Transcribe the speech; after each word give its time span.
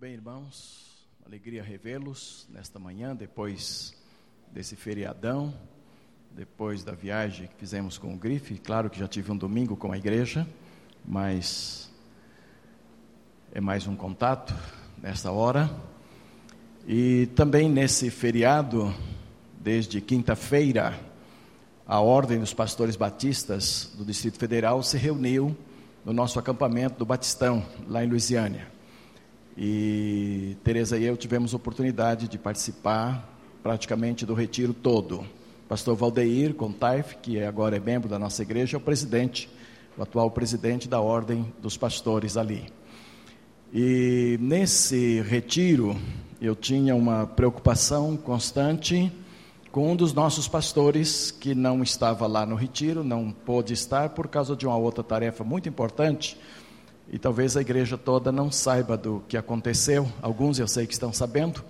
Bem, 0.00 0.12
irmãos, 0.12 1.04
alegria 1.26 1.60
revê-los 1.60 2.46
nesta 2.52 2.78
manhã, 2.78 3.16
depois 3.16 3.92
desse 4.52 4.76
feriadão, 4.76 5.52
depois 6.30 6.84
da 6.84 6.92
viagem 6.92 7.48
que 7.48 7.56
fizemos 7.56 7.98
com 7.98 8.14
o 8.14 8.16
Grife. 8.16 8.58
Claro 8.58 8.88
que 8.88 8.96
já 8.96 9.08
tive 9.08 9.32
um 9.32 9.36
domingo 9.36 9.76
com 9.76 9.90
a 9.90 9.98
igreja, 9.98 10.46
mas 11.04 11.90
é 13.52 13.60
mais 13.60 13.88
um 13.88 13.96
contato 13.96 14.54
nesta 15.02 15.32
hora. 15.32 15.68
E 16.86 17.26
também 17.34 17.68
nesse 17.68 18.08
feriado, 18.08 18.94
desde 19.60 20.00
quinta-feira, 20.00 20.96
a 21.84 21.98
Ordem 21.98 22.38
dos 22.38 22.54
Pastores 22.54 22.94
Batistas 22.94 23.92
do 23.98 24.04
Distrito 24.04 24.38
Federal 24.38 24.80
se 24.80 24.96
reuniu 24.96 25.56
no 26.04 26.12
nosso 26.12 26.38
acampamento 26.38 27.00
do 27.00 27.04
Batistão, 27.04 27.66
lá 27.88 28.04
em 28.04 28.08
Luisiânia. 28.08 28.77
E 29.60 30.56
Tereza 30.62 30.96
e 30.96 31.04
eu 31.04 31.16
tivemos 31.16 31.52
oportunidade 31.52 32.28
de 32.28 32.38
participar 32.38 33.28
praticamente 33.60 34.24
do 34.24 34.32
retiro 34.32 34.72
todo. 34.72 35.26
Pastor 35.68 35.96
Valdeir 35.96 36.54
Contaif, 36.54 37.16
que 37.16 37.42
agora 37.42 37.76
é 37.76 37.80
membro 37.80 38.08
da 38.08 38.20
nossa 38.20 38.40
igreja, 38.42 38.76
é 38.76 38.78
o 38.78 38.80
presidente, 38.80 39.50
o 39.96 40.02
atual 40.02 40.30
presidente 40.30 40.88
da 40.88 41.00
Ordem 41.00 41.52
dos 41.60 41.76
Pastores 41.76 42.36
ali. 42.36 42.66
E 43.74 44.38
nesse 44.40 45.22
retiro, 45.22 45.96
eu 46.40 46.54
tinha 46.54 46.94
uma 46.94 47.26
preocupação 47.26 48.16
constante 48.16 49.10
com 49.72 49.90
um 49.90 49.96
dos 49.96 50.14
nossos 50.14 50.46
pastores 50.46 51.32
que 51.32 51.52
não 51.52 51.82
estava 51.82 52.28
lá 52.28 52.46
no 52.46 52.54
retiro, 52.54 53.02
não 53.02 53.32
pôde 53.32 53.74
estar 53.74 54.10
por 54.10 54.28
causa 54.28 54.54
de 54.54 54.68
uma 54.68 54.76
outra 54.76 55.02
tarefa 55.02 55.42
muito 55.42 55.68
importante 55.68 56.38
e 57.10 57.18
talvez 57.18 57.56
a 57.56 57.60
igreja 57.60 57.96
toda 57.96 58.30
não 58.30 58.50
saiba 58.50 58.96
do 58.96 59.22
que 59.28 59.36
aconteceu, 59.36 60.06
alguns 60.20 60.58
eu 60.58 60.68
sei 60.68 60.86
que 60.86 60.92
estão 60.92 61.12
sabendo, 61.12 61.64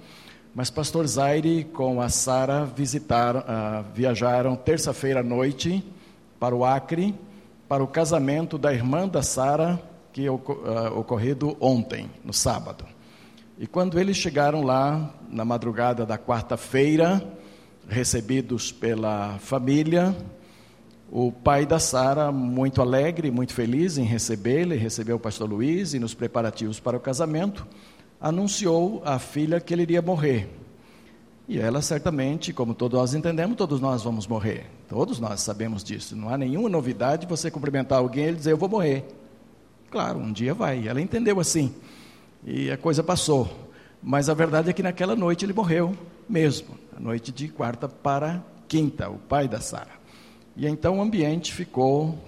mas 0.55 0.71
pastor 0.71 1.07
Zaire 1.07 1.65
com 1.65 2.01
a 2.01 2.09
Sara 2.09 2.65
visitaram, 2.65 3.41
uh, 3.41 3.85
viajaram 3.95 4.57
terça-feira 4.57 5.21
à 5.21 5.23
noite 5.23 5.85
para 6.41 6.55
o 6.55 6.65
Acre, 6.65 7.15
para 7.69 7.85
o 7.85 7.87
casamento 7.87 8.59
da 8.59 8.73
irmã 8.73 9.07
da 9.07 9.23
Sara, 9.23 9.81
que 10.13 10.29
uh, 10.29 10.39
ocorrido 10.97 11.57
ontem, 11.61 12.11
no 12.25 12.33
sábado. 12.33 12.85
E 13.59 13.67
quando 13.67 13.99
eles 13.99 14.17
chegaram 14.17 14.63
lá, 14.63 15.15
na 15.29 15.45
madrugada 15.45 16.07
da 16.07 16.19
quarta-feira, 16.19 17.23
recebidos 17.89 18.73
pela 18.73 19.39
família, 19.39 20.17
o 21.11 21.33
pai 21.33 21.65
da 21.65 21.79
Sara, 21.79 22.31
muito 22.31 22.83
alegre, 22.83 23.31
muito 23.31 23.55
feliz 23.55 23.97
em 23.97 24.05
recebê-la, 24.05 24.75
recebeu 24.75 25.17
o 25.17 25.21
pastor 25.21 25.49
Luiz 25.49 25.95
e 25.95 25.99
nos 25.99 26.13
preparativos 26.13 26.79
para 26.79 26.97
o 26.97 27.01
casamento, 27.01 27.67
anunciou 28.21 29.03
à 29.05 29.19
filha 29.19 29.61
que 29.61 29.73
ele 29.73 29.83
iria 29.83 30.03
morrer. 30.03 30.51
E 31.49 31.59
ela 31.59 31.81
certamente, 31.81 32.53
como 32.53 32.75
todos 32.75 32.99
nós 32.99 33.15
entendemos, 33.15 33.57
todos 33.57 33.81
nós 33.81 34.03
vamos 34.03 34.27
morrer. 34.27 34.67
Todos 34.87 35.19
nós 35.19 35.41
sabemos 35.41 35.83
disso. 35.83 36.15
Não 36.15 36.29
há 36.29 36.37
nenhuma 36.37 36.69
novidade 36.69 37.27
você 37.27 37.51
cumprimentar 37.51 38.01
alguém 38.01 38.29
e 38.29 38.35
dizer 38.35 38.53
eu 38.53 38.59
vou 38.59 38.69
morrer. 38.69 39.07
Claro, 39.91 40.19
um 40.19 40.31
dia 40.31 40.53
vai. 40.53 40.87
Ela 40.87 41.01
entendeu 41.01 41.41
assim. 41.41 41.75
E 42.45 42.71
a 42.71 42.77
coisa 42.77 43.03
passou. 43.03 43.49
Mas 44.03 44.29
a 44.29 44.35
verdade 44.35 44.69
é 44.69 44.73
que 44.75 44.83
naquela 44.83 45.17
noite 45.17 45.47
ele 45.47 45.55
morreu 45.55 45.97
mesmo. 46.29 46.77
A 46.95 47.01
noite 47.01 47.33
de 47.33 47.49
quarta 47.49 47.89
para 47.89 48.45
quinta, 48.69 49.09
o 49.09 49.17
pai 49.17 49.49
da 49.49 49.59
Sara. 49.59 49.98
E 50.59 50.67
então 50.67 50.99
o 50.99 51.01
ambiente 51.01 51.55
ficou 51.55 52.19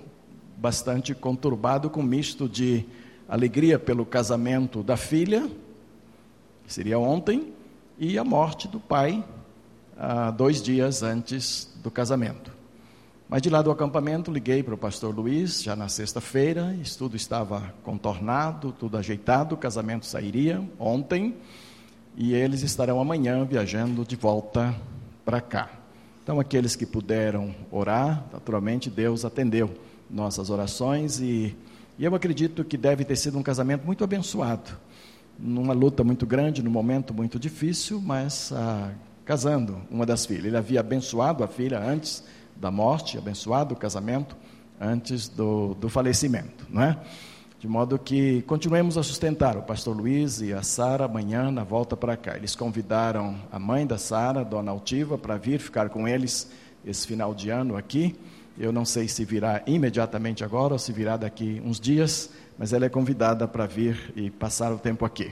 bastante 0.56 1.12
conturbado, 1.16 1.90
com 1.90 2.00
misto 2.00 2.48
de 2.48 2.86
alegria 3.28 3.76
pelo 3.76 4.06
casamento 4.06 4.84
da 4.84 4.96
filha, 4.96 5.50
que 6.64 6.72
seria 6.72 6.96
ontem, 6.96 7.52
e 7.98 8.16
a 8.16 8.22
morte 8.22 8.68
do 8.68 8.78
pai, 8.78 9.24
ah, 9.98 10.30
dois 10.30 10.62
dias 10.62 11.02
antes 11.02 11.74
do 11.82 11.90
casamento. 11.90 12.52
Mas 13.28 13.42
de 13.42 13.50
lá 13.50 13.62
do 13.62 13.70
acampamento, 13.72 14.30
liguei 14.30 14.62
para 14.62 14.74
o 14.74 14.78
pastor 14.78 15.12
Luiz, 15.12 15.60
já 15.60 15.74
na 15.74 15.88
sexta-feira, 15.88 16.72
tudo 16.96 17.16
estava 17.16 17.74
contornado, 17.82 18.70
tudo 18.70 18.96
ajeitado, 18.96 19.56
o 19.56 19.58
casamento 19.58 20.06
sairia 20.06 20.64
ontem, 20.78 21.34
e 22.16 22.32
eles 22.32 22.62
estarão 22.62 23.00
amanhã 23.00 23.44
viajando 23.44 24.04
de 24.04 24.14
volta 24.14 24.72
para 25.24 25.40
cá. 25.40 25.79
Então, 26.30 26.38
aqueles 26.38 26.76
que 26.76 26.86
puderam 26.86 27.52
orar, 27.72 28.24
naturalmente 28.32 28.88
Deus 28.88 29.24
atendeu 29.24 29.68
nossas 30.08 30.48
orações 30.48 31.18
e, 31.18 31.56
e 31.98 32.04
eu 32.04 32.14
acredito 32.14 32.64
que 32.64 32.76
deve 32.76 33.04
ter 33.04 33.16
sido 33.16 33.36
um 33.36 33.42
casamento 33.42 33.84
muito 33.84 34.04
abençoado. 34.04 34.70
Numa 35.36 35.72
luta 35.72 36.04
muito 36.04 36.24
grande, 36.24 36.62
num 36.62 36.70
momento 36.70 37.12
muito 37.12 37.36
difícil, 37.36 38.00
mas 38.00 38.52
ah, 38.52 38.92
casando 39.24 39.78
uma 39.90 40.06
das 40.06 40.24
filhas. 40.24 40.44
Ele 40.44 40.56
havia 40.56 40.78
abençoado 40.78 41.42
a 41.42 41.48
filha 41.48 41.80
antes 41.80 42.22
da 42.54 42.70
morte, 42.70 43.18
abençoado 43.18 43.74
o 43.74 43.76
casamento 43.76 44.36
antes 44.80 45.26
do, 45.26 45.74
do 45.74 45.88
falecimento, 45.88 46.64
não 46.70 46.84
é? 46.84 46.96
De 47.60 47.68
modo 47.68 47.98
que 47.98 48.40
continuemos 48.46 48.96
a 48.96 49.02
sustentar 49.02 49.54
o 49.58 49.62
pastor 49.62 49.94
Luiz 49.94 50.40
e 50.40 50.50
a 50.50 50.62
Sara 50.62 51.04
amanhã 51.04 51.50
na 51.50 51.62
volta 51.62 51.94
para 51.94 52.16
cá. 52.16 52.34
Eles 52.34 52.56
convidaram 52.56 53.36
a 53.52 53.58
mãe 53.58 53.86
da 53.86 53.98
Sara, 53.98 54.42
dona 54.42 54.70
Altiva, 54.70 55.18
para 55.18 55.36
vir 55.36 55.60
ficar 55.60 55.90
com 55.90 56.08
eles 56.08 56.50
esse 56.86 57.06
final 57.06 57.34
de 57.34 57.50
ano 57.50 57.76
aqui. 57.76 58.18
Eu 58.58 58.72
não 58.72 58.86
sei 58.86 59.08
se 59.08 59.26
virá 59.26 59.62
imediatamente 59.66 60.42
agora 60.42 60.72
ou 60.72 60.78
se 60.78 60.90
virá 60.90 61.18
daqui 61.18 61.60
uns 61.62 61.78
dias, 61.78 62.30
mas 62.58 62.72
ela 62.72 62.86
é 62.86 62.88
convidada 62.88 63.46
para 63.46 63.66
vir 63.66 64.10
e 64.16 64.30
passar 64.30 64.72
o 64.72 64.78
tempo 64.78 65.04
aqui. 65.04 65.30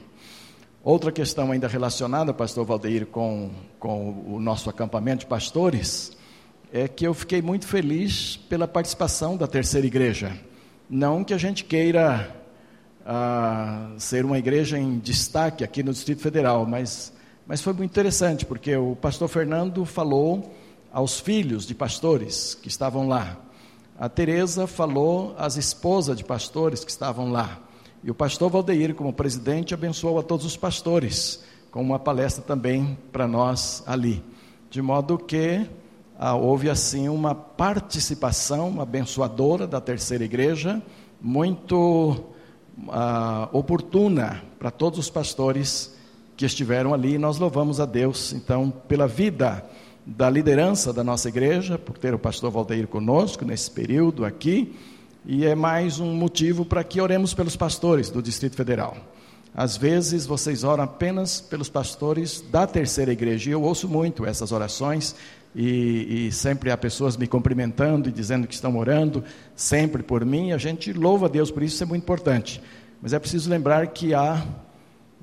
Outra 0.85 1.11
questão 1.11 1.51
ainda 1.51 1.67
relacionada, 1.67 2.35
pastor 2.35 2.67
Valdeir, 2.67 3.07
com, 3.07 3.51
com 3.79 4.35
o 4.35 4.39
nosso 4.39 4.69
acampamento 4.69 5.21
de 5.21 5.27
pastores, 5.27 6.15
é 6.71 6.87
que 6.89 7.07
eu 7.07 7.15
fiquei 7.15 7.41
muito 7.41 7.67
feliz 7.67 8.37
pela 8.37 8.69
participação 8.69 9.35
da 9.35 9.47
terceira 9.47 9.87
igreja. 9.87 10.39
Não 10.91 11.23
que 11.23 11.35
a 11.35 11.39
gente 11.39 11.65
queira 11.65 12.35
ah, 13.05 13.91
ser 13.99 14.25
uma 14.25 14.39
igreja 14.39 14.79
em 14.79 14.99
destaque 14.99 15.63
aqui 15.63 15.83
no 15.83 15.93
Distrito 15.93 16.23
Federal, 16.23 16.65
mas, 16.65 17.13
mas 17.47 17.61
foi 17.61 17.75
muito 17.75 17.91
interessante, 17.91 18.47
porque 18.47 18.75
o 18.75 18.97
pastor 18.97 19.29
Fernando 19.29 19.85
falou 19.85 20.55
aos 20.91 21.21
filhos 21.21 21.67
de 21.67 21.75
pastores 21.75 22.55
que 22.55 22.69
estavam 22.69 23.07
lá. 23.07 23.37
A 23.99 24.09
Teresa 24.09 24.67
falou 24.67 25.35
às 25.37 25.59
esposas 25.59 26.17
de 26.17 26.25
pastores 26.25 26.83
que 26.85 26.91
estavam 26.91 27.31
lá. 27.31 27.59
E 28.03 28.11
o 28.11 28.15
pastor 28.15 28.49
Valdeir, 28.49 28.95
como 28.95 29.13
presidente, 29.13 29.75
abençoou 29.75 30.19
a 30.19 30.23
todos 30.23 30.47
os 30.47 30.57
pastores, 30.57 31.45
com 31.71 31.83
uma 31.83 31.99
palestra 31.99 32.43
também 32.43 32.97
para 33.13 33.29
nós 33.29 33.83
ali. 33.87 34.25
De 34.71 34.81
modo 34.81 35.19
que 35.19 35.69
ah, 36.19 36.35
houve 36.35 36.69
assim 36.69 37.09
uma 37.09 37.33
participação 37.33 38.81
abençoadora 38.81 39.69
da 39.69 39.81
terceira 39.81 40.25
igreja, 40.25 40.83
muito 41.21 42.25
ah, 42.89 43.49
oportuna 43.53 44.43
para 44.59 44.73
todos 44.73 44.99
os 44.99 45.09
pastores 45.09 45.97
que 46.37 46.45
estiveram 46.45 46.93
ali. 46.93 47.19
Nós 47.19 47.39
louvamos 47.39 47.79
a 47.79 47.87
Deus, 47.87 48.33
então, 48.33 48.69
pela 48.89 49.07
vida 49.07 49.65
da 50.05 50.29
liderança 50.29 50.93
da 50.93 51.05
nossa 51.05 51.29
igreja, 51.29 51.79
por 51.79 51.97
ter 51.97 52.15
o 52.15 52.19
pastor 52.19 52.51
Valdeir 52.51 52.89
conosco 52.89 53.45
nesse 53.45 53.71
período 53.71 54.25
aqui, 54.25 54.75
e 55.25 55.45
é 55.45 55.55
mais 55.55 56.01
um 56.01 56.15
motivo 56.15 56.65
para 56.65 56.83
que 56.83 57.01
oremos 57.01 57.33
pelos 57.33 57.55
pastores 57.55 58.11
do 58.11 58.21
Distrito 58.21 58.57
Federal. 58.57 58.97
Às 59.55 59.77
vezes 59.77 60.25
vocês 60.25 60.63
oram 60.65 60.85
apenas 60.85 61.41
pelos 61.41 61.69
pastores 61.69 62.41
da 62.41 62.67
terceira 62.67 63.13
igreja, 63.13 63.51
e 63.51 63.53
eu 63.53 63.63
ouço 63.63 63.89
muito 63.89 64.25
essas 64.25 64.53
orações, 64.53 65.15
e, 65.55 66.27
e, 66.29 66.33
sempre 66.33 66.71
há 66.71 66.77
pessoas 66.77 67.17
me 67.17 67.27
cumprimentando 67.27 68.09
e 68.09 68.13
dizendo 68.13 68.47
que 68.47 68.55
estão 68.55 68.77
orando, 68.77 69.25
sempre 69.57 70.03
por 70.03 70.25
mim. 70.25 70.53
A 70.53 70.59
gente 70.59 70.93
louva 70.93 71.27
a 71.27 71.29
Deus 71.29 71.51
por 71.51 71.63
isso, 71.63 71.75
isso 71.75 71.83
é 71.83 71.87
muito 71.87 72.03
importante. 72.03 72.61
Mas 73.01 73.13
é 73.13 73.19
preciso 73.19 73.49
lembrar 73.49 73.87
que 73.89 74.15
há, 74.15 74.45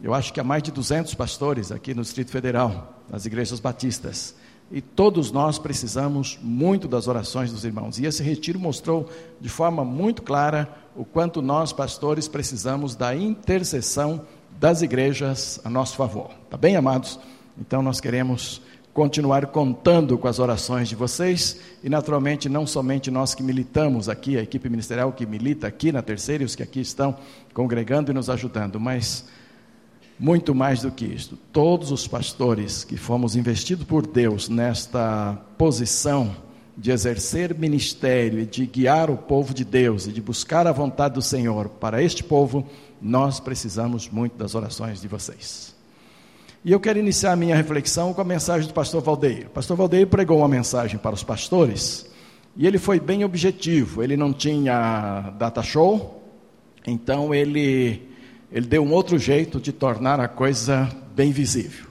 eu 0.01 0.13
acho 0.13 0.33
que 0.33 0.39
há 0.39 0.43
mais 0.43 0.63
de 0.63 0.71
200 0.71 1.13
pastores 1.13 1.71
aqui 1.71 1.93
no 1.93 2.01
Distrito 2.01 2.31
Federal, 2.31 3.01
nas 3.09 3.25
igrejas 3.25 3.59
batistas. 3.59 4.35
E 4.71 4.81
todos 4.81 5.31
nós 5.31 5.59
precisamos 5.59 6.39
muito 6.41 6.87
das 6.87 7.07
orações 7.07 7.51
dos 7.51 7.63
irmãos. 7.63 7.99
E 7.99 8.05
esse 8.05 8.23
retiro 8.23 8.59
mostrou 8.59 9.09
de 9.39 9.47
forma 9.47 9.85
muito 9.85 10.23
clara 10.23 10.67
o 10.95 11.05
quanto 11.05 11.41
nós, 11.41 11.71
pastores, 11.71 12.27
precisamos 12.27 12.95
da 12.95 13.15
intercessão 13.15 14.21
das 14.59 14.81
igrejas 14.81 15.59
a 15.63 15.69
nosso 15.69 15.95
favor. 15.95 16.31
Tá 16.49 16.57
bem, 16.57 16.75
amados? 16.75 17.19
Então 17.57 17.81
nós 17.81 17.99
queremos 17.99 18.61
continuar 18.95 19.47
contando 19.47 20.17
com 20.17 20.25
as 20.25 20.39
orações 20.39 20.87
de 20.87 20.95
vocês 20.95 21.59
e, 21.83 21.89
naturalmente, 21.89 22.47
não 22.47 22.65
somente 22.65 23.11
nós 23.11 23.35
que 23.35 23.43
militamos 23.43 24.07
aqui, 24.07 24.37
a 24.37 24.41
equipe 24.41 24.69
ministerial 24.69 25.11
que 25.11 25.25
milita 25.25 25.67
aqui 25.67 25.91
na 25.91 26.01
terceira 26.01 26.43
e 26.43 26.45
os 26.45 26.55
que 26.55 26.63
aqui 26.63 26.79
estão 26.79 27.17
congregando 27.53 28.09
e 28.09 28.13
nos 28.13 28.29
ajudando, 28.29 28.79
mas 28.79 29.25
muito 30.17 30.55
mais 30.55 30.81
do 30.83 30.91
que 30.91 31.03
isto, 31.03 31.37
todos 31.51 31.91
os 31.91 32.07
pastores 32.07 32.85
que 32.85 32.95
fomos 32.95 33.35
investidos 33.35 33.85
por 33.85 34.07
Deus 34.07 34.47
nesta 34.47 35.37
posição 35.57 36.33
de 36.77 36.89
exercer 36.89 37.53
ministério 37.53 38.39
e 38.39 38.45
de 38.45 38.65
guiar 38.65 39.09
o 39.09 39.17
povo 39.17 39.53
de 39.53 39.65
Deus 39.65 40.07
e 40.07 40.13
de 40.13 40.21
buscar 40.21 40.67
a 40.67 40.71
vontade 40.71 41.15
do 41.15 41.21
Senhor 41.21 41.67
para 41.67 42.01
este 42.01 42.23
povo, 42.23 42.65
nós 43.01 43.41
precisamos 43.41 44.07
muito 44.07 44.37
das 44.37 44.55
orações 44.55 45.01
de 45.01 45.07
vocês. 45.09 45.74
E 46.65 46.71
eu 46.71 46.79
quero 46.79 46.97
iniciar 46.97 47.33
a 47.33 47.35
minha 47.35 47.55
reflexão 47.55 48.11
com 48.11 48.21
a 48.21 48.23
mensagem 48.23 48.67
do 48.67 48.73
pastor 48.73 48.99
Valdeiro. 48.99 49.45
O 49.45 49.49
pastor 49.51 49.77
Valdeiro 49.77 50.09
pregou 50.09 50.39
uma 50.39 50.47
mensagem 50.47 50.97
para 50.97 51.13
os 51.13 51.21
pastores 51.21 52.09
e 52.57 52.65
ele 52.65 52.79
foi 52.79 52.99
bem 52.99 53.23
objetivo. 53.23 54.01
Ele 54.01 54.17
não 54.17 54.33
tinha 54.33 55.31
data 55.37 55.61
show, 55.61 56.23
então 56.87 57.35
ele, 57.35 58.09
ele 58.51 58.65
deu 58.65 58.83
um 58.83 58.91
outro 58.91 59.19
jeito 59.19 59.61
de 59.61 59.71
tornar 59.71 60.19
a 60.19 60.27
coisa 60.27 60.89
bem 61.15 61.31
visível. 61.31 61.85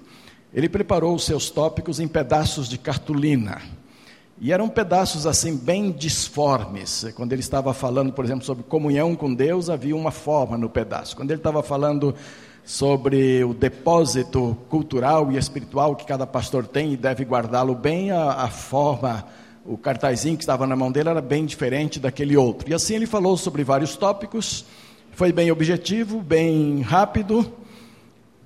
Ele 0.52 0.68
preparou 0.68 1.14
os 1.14 1.24
seus 1.24 1.50
tópicos 1.50 2.00
em 2.00 2.08
pedaços 2.08 2.68
de 2.68 2.76
cartolina. 2.76 3.62
E 4.40 4.52
eram 4.52 4.68
pedaços 4.68 5.24
assim 5.24 5.56
bem 5.56 5.92
disformes. 5.92 7.06
Quando 7.14 7.32
ele 7.32 7.42
estava 7.42 7.72
falando, 7.72 8.12
por 8.12 8.24
exemplo, 8.24 8.44
sobre 8.44 8.64
comunhão 8.64 9.14
com 9.14 9.32
Deus, 9.32 9.70
havia 9.70 9.94
uma 9.94 10.10
forma 10.10 10.58
no 10.58 10.68
pedaço. 10.68 11.14
Quando 11.14 11.30
ele 11.30 11.38
estava 11.38 11.62
falando 11.62 12.12
sobre 12.64 13.44
o 13.44 13.52
depósito 13.52 14.56
cultural 14.68 15.30
e 15.30 15.36
espiritual 15.36 15.94
que 15.94 16.06
cada 16.06 16.26
pastor 16.26 16.66
tem 16.66 16.92
e 16.92 16.96
deve 16.96 17.24
guardá-lo 17.24 17.74
bem, 17.74 18.10
a, 18.10 18.32
a, 18.32 18.48
forma, 18.48 19.26
o 19.64 19.76
cartazinho 19.76 20.36
que 20.36 20.42
estava 20.42 20.66
na 20.66 20.74
mão 20.74 20.90
dele 20.90 21.10
era 21.10 21.20
bem 21.20 21.44
diferente 21.44 22.00
daquele 22.00 22.36
outro. 22.36 22.70
E 22.70 22.74
assim 22.74 22.94
ele 22.94 23.06
falou 23.06 23.36
sobre 23.36 23.62
vários 23.62 23.96
tópicos, 23.96 24.64
foi 25.12 25.30
bem 25.30 25.50
objetivo, 25.50 26.20
bem 26.20 26.80
rápido, 26.80 27.52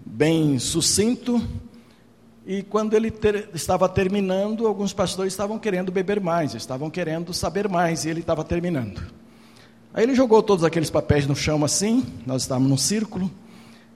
bem 0.05 0.59
sucinto 0.59 1.41
e 2.51 2.63
quando 2.63 2.95
ele 2.95 3.11
ter, 3.11 3.51
estava 3.53 3.87
terminando, 3.91 4.67
alguns 4.67 4.95
pastores 4.95 5.35
estavam 5.35 5.59
querendo 5.59 5.93
beber 5.93 6.19
mais, 6.19 6.55
estavam 6.55 6.89
querendo 6.89 7.35
saber 7.35 7.69
mais, 7.69 8.07
e 8.07 8.09
ele 8.09 8.21
estava 8.21 8.43
terminando. 8.43 9.03
Aí 9.93 10.03
ele 10.03 10.15
jogou 10.15 10.43
todos 10.43 10.65
aqueles 10.65 10.89
papéis 10.89 11.27
no 11.27 11.37
chão 11.37 11.63
assim, 11.63 12.03
nós 12.27 12.41
estávamos 12.41 12.71
num 12.71 12.79
círculo. 12.79 13.31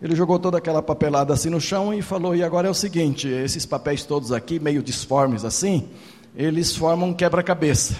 Ele 0.03 0.17
jogou 0.17 0.37
toda 0.37 0.59
aquela 0.59 0.83
papelada 0.83 1.33
assim 1.33 1.49
no 1.49 1.61
chão 1.61 1.95
e 1.95 2.03
falou: 2.03 2.35
E 2.35 2.43
agora 2.43 2.67
é 2.67 2.71
o 2.71 2.75
seguinte, 2.75 3.29
esses 3.29 3.65
papéis 3.65 4.05
todos 4.05 4.33
aqui, 4.33 4.59
meio 4.59 4.83
disformes 4.83 5.45
assim, 5.45 5.89
eles 6.35 6.75
formam 6.75 7.11
um 7.11 7.15
quebra-cabeça. 7.15 7.95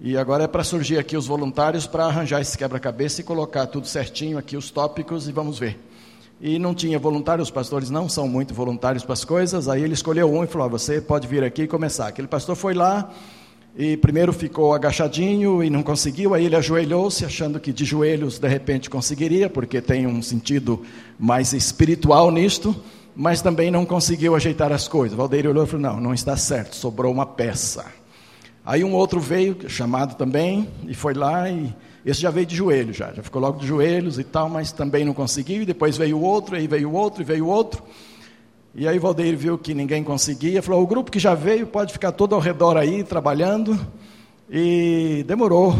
E 0.00 0.16
agora 0.16 0.44
é 0.44 0.46
para 0.46 0.62
surgir 0.62 0.96
aqui 0.96 1.16
os 1.16 1.26
voluntários 1.26 1.88
para 1.88 2.06
arranjar 2.06 2.40
esse 2.40 2.56
quebra-cabeça 2.56 3.20
e 3.20 3.24
colocar 3.24 3.66
tudo 3.66 3.88
certinho 3.88 4.38
aqui, 4.38 4.56
os 4.56 4.70
tópicos, 4.70 5.26
e 5.26 5.32
vamos 5.32 5.58
ver 5.58 5.88
e 6.40 6.58
não 6.58 6.72
tinha 6.72 6.98
voluntário, 6.98 7.42
os 7.42 7.50
pastores 7.50 7.90
não 7.90 8.08
são 8.08 8.28
muito 8.28 8.54
voluntários 8.54 9.02
para 9.02 9.12
as 9.12 9.24
coisas, 9.24 9.68
aí 9.68 9.82
ele 9.82 9.94
escolheu 9.94 10.32
um 10.32 10.44
e 10.44 10.46
falou: 10.46 10.70
Você 10.70 11.00
pode 11.00 11.26
vir 11.26 11.42
aqui 11.42 11.62
e 11.62 11.66
começar. 11.66 12.06
Aquele 12.06 12.28
pastor 12.28 12.54
foi 12.54 12.74
lá 12.74 13.10
e 13.80 13.96
primeiro 13.96 14.32
ficou 14.32 14.74
agachadinho 14.74 15.62
e 15.62 15.70
não 15.70 15.84
conseguiu, 15.84 16.34
aí 16.34 16.44
ele 16.44 16.56
ajoelhou-se, 16.56 17.24
achando 17.24 17.60
que 17.60 17.72
de 17.72 17.84
joelhos 17.84 18.36
de 18.36 18.48
repente 18.48 18.90
conseguiria, 18.90 19.48
porque 19.48 19.80
tem 19.80 20.04
um 20.04 20.20
sentido 20.20 20.82
mais 21.16 21.52
espiritual 21.52 22.28
nisto, 22.32 22.74
mas 23.14 23.40
também 23.40 23.70
não 23.70 23.86
conseguiu 23.86 24.34
ajeitar 24.34 24.72
as 24.72 24.88
coisas. 24.88 25.16
Valdeiro 25.16 25.50
olhou 25.50 25.62
e 25.62 25.66
falou: 25.68 25.80
Não, 25.80 26.00
não 26.00 26.12
está 26.12 26.36
certo, 26.36 26.74
sobrou 26.74 27.12
uma 27.12 27.24
peça. 27.24 27.86
Aí 28.66 28.82
um 28.82 28.92
outro 28.92 29.20
veio, 29.20 29.56
chamado 29.70 30.16
também, 30.16 30.68
e 30.88 30.92
foi 30.92 31.14
lá 31.14 31.48
e 31.48 31.72
esse 32.04 32.20
já 32.20 32.30
veio 32.30 32.46
de 32.46 32.56
joelho, 32.56 32.92
já, 32.92 33.12
já 33.12 33.22
ficou 33.22 33.40
logo 33.40 33.60
de 33.60 33.66
joelhos 33.66 34.18
e 34.18 34.24
tal, 34.24 34.48
mas 34.48 34.72
também 34.72 35.04
não 35.04 35.14
conseguiu. 35.14 35.62
E 35.62 35.66
depois 35.66 35.96
veio 35.96 36.20
outro, 36.20 36.56
aí 36.56 36.66
veio 36.66 36.92
outro, 36.92 37.22
e 37.22 37.24
veio 37.24 37.46
outro. 37.46 37.80
E 38.74 38.86
aí 38.86 38.98
Valdeir 38.98 39.36
viu 39.36 39.58
que 39.58 39.74
ninguém 39.74 40.04
conseguia, 40.04 40.62
falou: 40.62 40.82
o 40.82 40.86
grupo 40.86 41.10
que 41.10 41.18
já 41.18 41.34
veio 41.34 41.66
pode 41.66 41.92
ficar 41.92 42.12
todo 42.12 42.34
ao 42.34 42.40
redor 42.40 42.76
aí, 42.76 43.02
trabalhando. 43.02 43.78
E 44.50 45.24
demorou. 45.26 45.74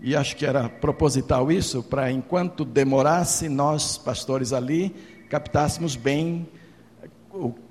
E 0.00 0.14
acho 0.14 0.36
que 0.36 0.44
era 0.44 0.68
proposital 0.68 1.50
isso, 1.50 1.82
para 1.82 2.12
enquanto 2.12 2.64
demorasse, 2.64 3.48
nós, 3.48 3.96
pastores 3.96 4.52
ali, 4.52 4.94
captássemos 5.30 5.96
bem 5.96 6.46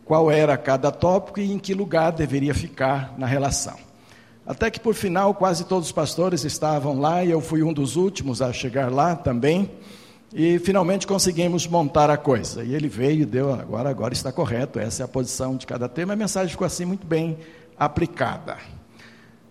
qual 0.04 0.32
era 0.32 0.58
cada 0.58 0.92
tópico 0.92 1.40
e 1.40 1.52
em 1.52 1.60
que 1.60 1.74
lugar 1.74 2.12
deveria 2.12 2.54
ficar 2.54 3.14
na 3.18 3.28
relação. 3.28 3.78
Até 4.46 4.70
que 4.70 4.80
por 4.80 4.94
final 4.94 5.34
quase 5.34 5.64
todos 5.64 5.88
os 5.88 5.92
pastores 5.92 6.44
estavam 6.44 7.00
lá 7.00 7.24
e 7.24 7.32
eu 7.32 7.40
fui 7.40 7.64
um 7.64 7.72
dos 7.72 7.96
últimos 7.96 8.42
a 8.42 8.52
chegar 8.52 8.92
lá 8.92 9.16
também. 9.16 9.70
E 10.34 10.58
finalmente 10.58 11.06
conseguimos 11.06 11.68
montar 11.68 12.10
a 12.10 12.18
coisa. 12.18 12.64
E 12.64 12.74
ele 12.74 12.88
veio 12.88 13.22
e 13.22 13.26
deu, 13.26 13.54
agora, 13.54 13.90
agora 13.90 14.14
está 14.14 14.32
correto, 14.32 14.80
essa 14.80 15.04
é 15.04 15.06
a 15.06 15.08
posição 15.08 15.56
de 15.56 15.68
cada 15.68 15.88
tema. 15.88 16.14
A 16.14 16.16
mensagem 16.16 16.50
ficou 16.50 16.66
assim 16.66 16.86
muito 16.86 17.06
bem 17.06 17.38
aplicada. 17.78 18.58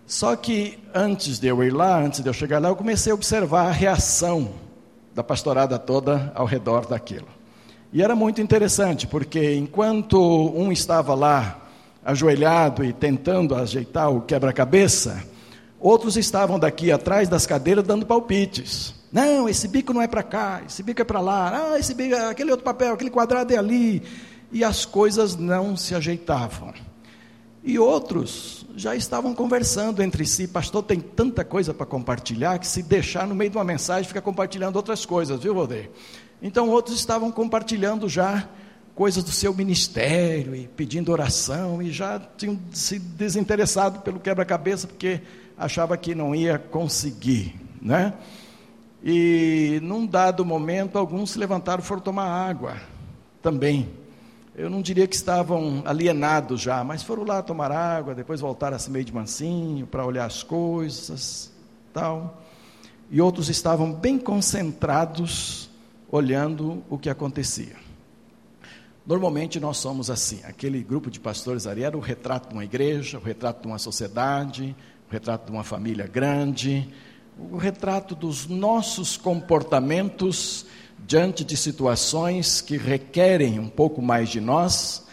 Só 0.04 0.34
que 0.34 0.78
antes 0.92 1.38
de 1.38 1.46
eu 1.46 1.62
ir 1.62 1.70
lá, 1.70 2.02
antes 2.02 2.20
de 2.20 2.28
eu 2.28 2.32
chegar 2.32 2.58
lá, 2.60 2.68
eu 2.68 2.76
comecei 2.76 3.12
a 3.12 3.14
observar 3.14 3.68
a 3.68 3.70
reação 3.70 4.50
da 5.14 5.22
pastorada 5.22 5.78
toda 5.78 6.32
ao 6.34 6.46
redor 6.46 6.86
daquilo. 6.86 7.28
E 7.92 8.02
era 8.02 8.16
muito 8.16 8.40
interessante, 8.40 9.06
porque 9.06 9.54
enquanto 9.54 10.18
um 10.18 10.72
estava 10.72 11.14
lá 11.14 11.60
ajoelhado 12.04 12.84
e 12.84 12.92
tentando 12.92 13.54
ajeitar 13.54 14.10
o 14.10 14.22
quebra-cabeça, 14.22 15.22
outros 15.78 16.16
estavam 16.16 16.58
daqui 16.58 16.90
atrás 16.90 17.28
das 17.28 17.46
cadeiras 17.46 17.84
dando 17.84 18.04
palpites. 18.04 19.01
Não, 19.12 19.46
esse 19.46 19.68
bico 19.68 19.92
não 19.92 20.00
é 20.00 20.06
para 20.06 20.22
cá, 20.22 20.62
esse 20.66 20.82
bico 20.82 21.02
é 21.02 21.04
para 21.04 21.20
lá, 21.20 21.72
ah, 21.72 21.78
esse 21.78 21.92
bico, 21.92 22.16
aquele 22.16 22.50
outro 22.50 22.64
papel, 22.64 22.94
aquele 22.94 23.10
quadrado 23.10 23.52
é 23.52 23.58
ali. 23.58 24.02
E 24.50 24.64
as 24.64 24.86
coisas 24.86 25.36
não 25.36 25.76
se 25.76 25.94
ajeitavam. 25.94 26.72
E 27.62 27.78
outros 27.78 28.66
já 28.74 28.96
estavam 28.96 29.34
conversando 29.34 30.02
entre 30.02 30.24
si, 30.24 30.48
pastor, 30.48 30.82
tem 30.82 30.98
tanta 30.98 31.44
coisa 31.44 31.74
para 31.74 31.84
compartilhar 31.84 32.58
que 32.58 32.66
se 32.66 32.82
deixar 32.82 33.26
no 33.26 33.34
meio 33.34 33.50
de 33.50 33.56
uma 33.56 33.64
mensagem 33.64 34.08
fica 34.08 34.20
compartilhando 34.20 34.76
outras 34.76 35.04
coisas, 35.04 35.40
viu, 35.40 35.54
Valdeir? 35.54 35.90
Então 36.40 36.70
outros 36.70 36.96
estavam 36.96 37.30
compartilhando 37.30 38.08
já 38.08 38.48
coisas 38.94 39.22
do 39.22 39.30
seu 39.30 39.54
ministério 39.54 40.54
e 40.54 40.66
pedindo 40.66 41.12
oração 41.12 41.80
e 41.80 41.92
já 41.92 42.18
tinham 42.36 42.58
se 42.72 42.98
desinteressado 42.98 44.00
pelo 44.00 44.18
quebra-cabeça 44.18 44.86
porque 44.86 45.20
achava 45.56 45.96
que 45.96 46.14
não 46.14 46.34
ia 46.34 46.58
conseguir, 46.58 47.54
né? 47.80 48.14
E 49.02 49.80
num 49.82 50.06
dado 50.06 50.44
momento 50.44 50.96
alguns 50.96 51.30
se 51.30 51.38
levantaram 51.38 51.82
e 51.82 51.86
foram 51.86 52.00
tomar 52.00 52.26
água 52.26 52.76
também. 53.42 53.88
Eu 54.54 54.68
não 54.68 54.82
diria 54.82 55.06
que 55.06 55.16
estavam 55.16 55.82
alienados 55.84 56.60
já, 56.60 56.84
mas 56.84 57.02
foram 57.02 57.24
lá 57.24 57.42
tomar 57.42 57.72
água, 57.72 58.14
depois 58.14 58.40
voltaram 58.40 58.76
assim 58.76 58.90
meio 58.90 59.04
de 59.04 59.12
mansinho 59.12 59.86
para 59.86 60.04
olhar 60.04 60.26
as 60.26 60.42
coisas, 60.42 61.50
tal. 61.92 62.42
E 63.10 63.20
outros 63.20 63.48
estavam 63.48 63.92
bem 63.92 64.18
concentrados 64.18 65.70
olhando 66.10 66.84
o 66.88 66.98
que 66.98 67.08
acontecia. 67.08 67.76
Normalmente 69.04 69.58
nós 69.58 69.78
somos 69.78 70.10
assim, 70.10 70.40
aquele 70.44 70.80
grupo 70.82 71.10
de 71.10 71.18
pastores 71.18 71.66
ali 71.66 71.82
era 71.82 71.96
o 71.96 72.00
retrato 72.00 72.48
de 72.48 72.54
uma 72.54 72.64
igreja, 72.64 73.18
o 73.18 73.22
retrato 73.22 73.62
de 73.62 73.66
uma 73.66 73.78
sociedade, 73.78 74.76
o 75.08 75.12
retrato 75.12 75.46
de 75.46 75.50
uma 75.50 75.64
família 75.64 76.06
grande, 76.06 76.88
o 77.38 77.56
retrato 77.56 78.14
dos 78.14 78.46
nossos 78.46 79.16
comportamentos 79.16 80.66
diante 81.06 81.44
de 81.44 81.56
situações 81.56 82.60
que 82.60 82.76
requerem 82.76 83.58
um 83.58 83.68
pouco 83.68 84.00
mais 84.00 84.28
de 84.28 84.40
nós, 84.40 85.04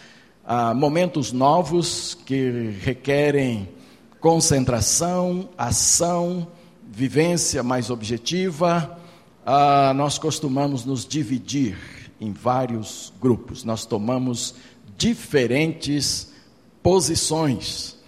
ah, 0.45 0.73
momentos 0.73 1.31
novos 1.31 2.17
que 2.25 2.71
requerem 2.81 3.69
concentração, 4.19 5.49
ação, 5.57 6.47
vivência 6.91 7.63
mais 7.63 7.89
objetiva. 7.89 8.97
Ah, 9.45 9.93
nós 9.95 10.17
costumamos 10.17 10.85
nos 10.85 11.05
dividir 11.05 11.77
em 12.19 12.33
vários 12.33 13.13
grupos, 13.19 13.63
nós 13.63 13.85
tomamos 13.85 14.55
diferentes 14.97 16.33
posições. 16.83 17.98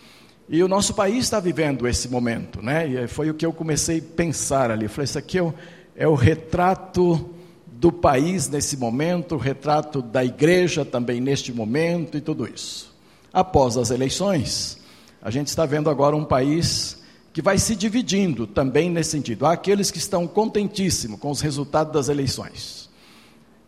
E 0.54 0.62
o 0.62 0.68
nosso 0.68 0.94
país 0.94 1.24
está 1.24 1.40
vivendo 1.40 1.88
esse 1.88 2.10
momento, 2.10 2.62
né? 2.62 2.86
E 2.86 3.08
foi 3.08 3.30
o 3.30 3.34
que 3.34 3.46
eu 3.46 3.54
comecei 3.54 4.00
a 4.00 4.16
pensar 4.18 4.70
ali. 4.70 4.84
Eu 4.84 4.90
falei, 4.90 5.06
isso 5.06 5.18
aqui 5.18 5.38
é 5.38 5.42
o, 5.42 5.54
é 5.96 6.06
o 6.06 6.14
retrato 6.14 7.30
do 7.66 7.90
país 7.90 8.50
nesse 8.50 8.76
momento, 8.76 9.36
o 9.36 9.38
retrato 9.38 10.02
da 10.02 10.26
igreja 10.26 10.84
também 10.84 11.22
neste 11.22 11.54
momento 11.54 12.18
e 12.18 12.22
tudo 12.22 12.46
isso. 12.46 12.94
Após 13.32 13.78
as 13.78 13.92
eleições, 13.92 14.78
a 15.22 15.32
gente 15.32 15.48
está 15.48 15.66
vendo 15.66 15.90
agora 15.90 16.18
um 16.18 16.26
país 16.26 17.02
que 17.32 17.42
vai 17.42 17.58
se 17.58 17.74
dividindo 17.74 18.46
também 18.46 18.90
nesse 18.90 19.12
sentido. 19.12 19.46
Há 19.46 19.54
aqueles 19.54 19.90
que 19.90 20.00
estão 20.00 20.28
contentíssimos 20.28 21.18
com 21.18 21.32
os 21.32 21.40
resultados 21.40 21.94
das 21.94 22.10
eleições. 22.10 22.81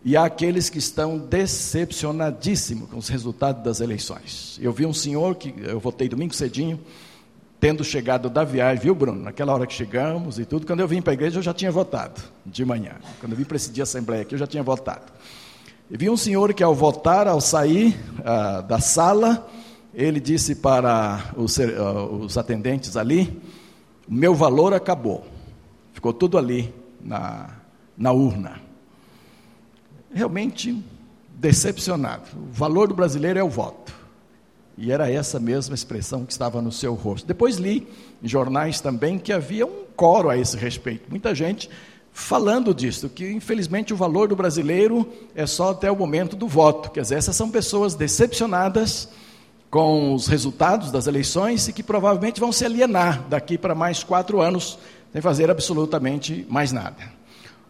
E 0.06 0.18
há 0.18 0.26
aqueles 0.26 0.70
que 0.70 0.78
estão 0.78 1.18
decepcionadíssimos 1.18 2.90
com 2.90 2.98
os 2.98 3.08
resultados 3.08 3.64
das 3.64 3.80
eleições. 3.80 4.60
Eu 4.62 4.74
vi 4.74 4.86
um 4.86 4.94
senhor 4.94 5.36
que 5.36 5.54
eu 5.62 5.80
votei 5.80 6.10
domingo 6.10 6.34
cedinho, 6.34 6.80
tendo 7.58 7.86
chegado 7.86 8.30
da 8.30 8.44
viagem, 8.44 8.84
viu, 8.84 8.94
Bruno? 8.94 9.22
Naquela 9.24 9.54
hora 9.54 9.66
que 9.66 9.74
chegamos 9.74 10.38
e 10.38 10.44
tudo, 10.44 10.68
quando 10.68 10.82
eu 10.82 10.88
vim 10.88 11.02
para 11.02 11.12
a 11.12 11.16
igreja 11.16 11.40
eu 11.40 11.44
já 11.44 11.54
tinha 11.54 11.72
votado, 11.72 12.22
de 12.46 12.66
manhã. 12.66 12.96
Quando 13.22 13.32
eu 13.32 13.38
vim 13.38 13.46
presidir 13.46 13.82
a 13.82 13.84
assembleia 13.84 14.24
aqui, 14.24 14.36
eu 14.36 14.40
já 14.40 14.46
tinha 14.48 14.62
votado. 14.62 15.14
E 15.90 15.96
vi 15.96 16.10
um 16.10 16.18
senhor 16.18 16.54
que, 16.54 16.64
ao 16.64 16.76
votar, 16.76 17.26
ao 17.26 17.40
sair 17.40 17.98
ah, 18.26 18.60
da 18.60 18.82
sala, 18.82 19.50
ele 19.94 20.20
disse 20.20 20.56
para 20.56 21.32
os, 21.38 21.58
ah, 21.60 22.04
os 22.04 22.38
atendentes 22.38 22.98
ali: 22.98 23.42
meu 24.08 24.36
valor 24.36 24.74
acabou. 24.74 25.26
Ficou 25.94 26.12
tudo 26.12 26.38
ali 26.38 26.74
na, 27.02 27.50
na 27.98 28.12
urna. 28.12 28.63
Realmente 30.14 30.84
decepcionado. 31.36 32.24
O 32.36 32.54
valor 32.54 32.88
do 32.88 32.94
brasileiro 32.94 33.40
é 33.40 33.44
o 33.44 33.50
voto. 33.50 33.94
E 34.78 34.92
era 34.92 35.12
essa 35.12 35.40
mesma 35.40 35.76
expressão 35.76 36.26
que 36.26 36.32
estava 36.32 36.62
no 36.62 36.72
seu 36.72 36.94
rosto. 36.94 37.28
Depois 37.28 37.58
li 37.58 37.88
em 38.22 38.28
jornais 38.28 38.82
também 38.82 39.20
que 39.20 39.32
havia 39.32 39.66
um 39.66 39.84
coro 39.96 40.30
a 40.30 40.38
esse 40.38 40.58
respeito. 40.58 41.10
Muita 41.10 41.36
gente 41.36 41.70
falando 42.12 42.74
disso, 42.74 43.10
que 43.10 43.30
infelizmente 43.32 43.94
o 43.94 43.98
valor 43.98 44.28
do 44.28 44.36
brasileiro 44.36 45.08
é 45.36 45.46
só 45.46 45.72
até 45.72 45.92
o 45.92 45.96
momento 45.96 46.36
do 46.36 46.48
voto. 46.48 46.92
Quer 46.92 47.02
dizer, 47.02 47.16
essas 47.16 47.36
são 47.36 47.50
pessoas 47.50 47.96
decepcionadas 47.96 49.10
com 49.70 50.14
os 50.14 50.28
resultados 50.28 50.92
das 50.92 51.08
eleições 51.08 51.68
e 51.68 51.74
que 51.74 51.82
provavelmente 51.82 52.40
vão 52.40 52.52
se 52.52 52.64
alienar 52.64 53.28
daqui 53.28 53.58
para 53.58 53.74
mais 53.74 54.04
quatro 54.04 54.40
anos, 54.40 54.78
sem 55.12 55.22
fazer 55.22 55.50
absolutamente 55.50 56.46
mais 56.48 56.72
nada. 56.72 57.12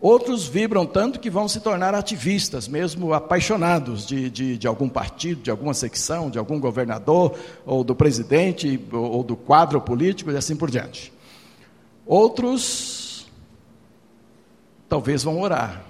Outros 0.04 0.46
vibram 0.46 0.86
tanto 0.86 1.18
que 1.18 1.30
vão 1.30 1.48
se 1.48 1.62
tornar 1.62 1.96
ativistas, 1.96 2.68
mesmo 2.68 3.14
apaixonados 3.14 4.06
de, 4.06 4.30
de, 4.30 4.58
de, 4.58 4.68
algum 4.68 4.90
partido, 4.90 5.42
de 5.42 5.50
alguma 5.50 5.74
secção, 5.74 6.30
de 6.30 6.38
algum 6.38 6.60
governador, 6.60 7.40
ou 7.66 7.86
do 7.86 7.96
presidente, 7.96 8.78
ou, 8.92 9.00
ou 9.00 9.24
do 9.24 9.38
quadro 9.38 9.80
político 9.80 10.30
e 10.30 10.36
assim 10.36 10.58
por 10.58 10.70
diante. 10.70 11.14
Outros 12.06 13.26
talvez 14.90 15.24
vão 15.24 15.40
orar 15.40 15.86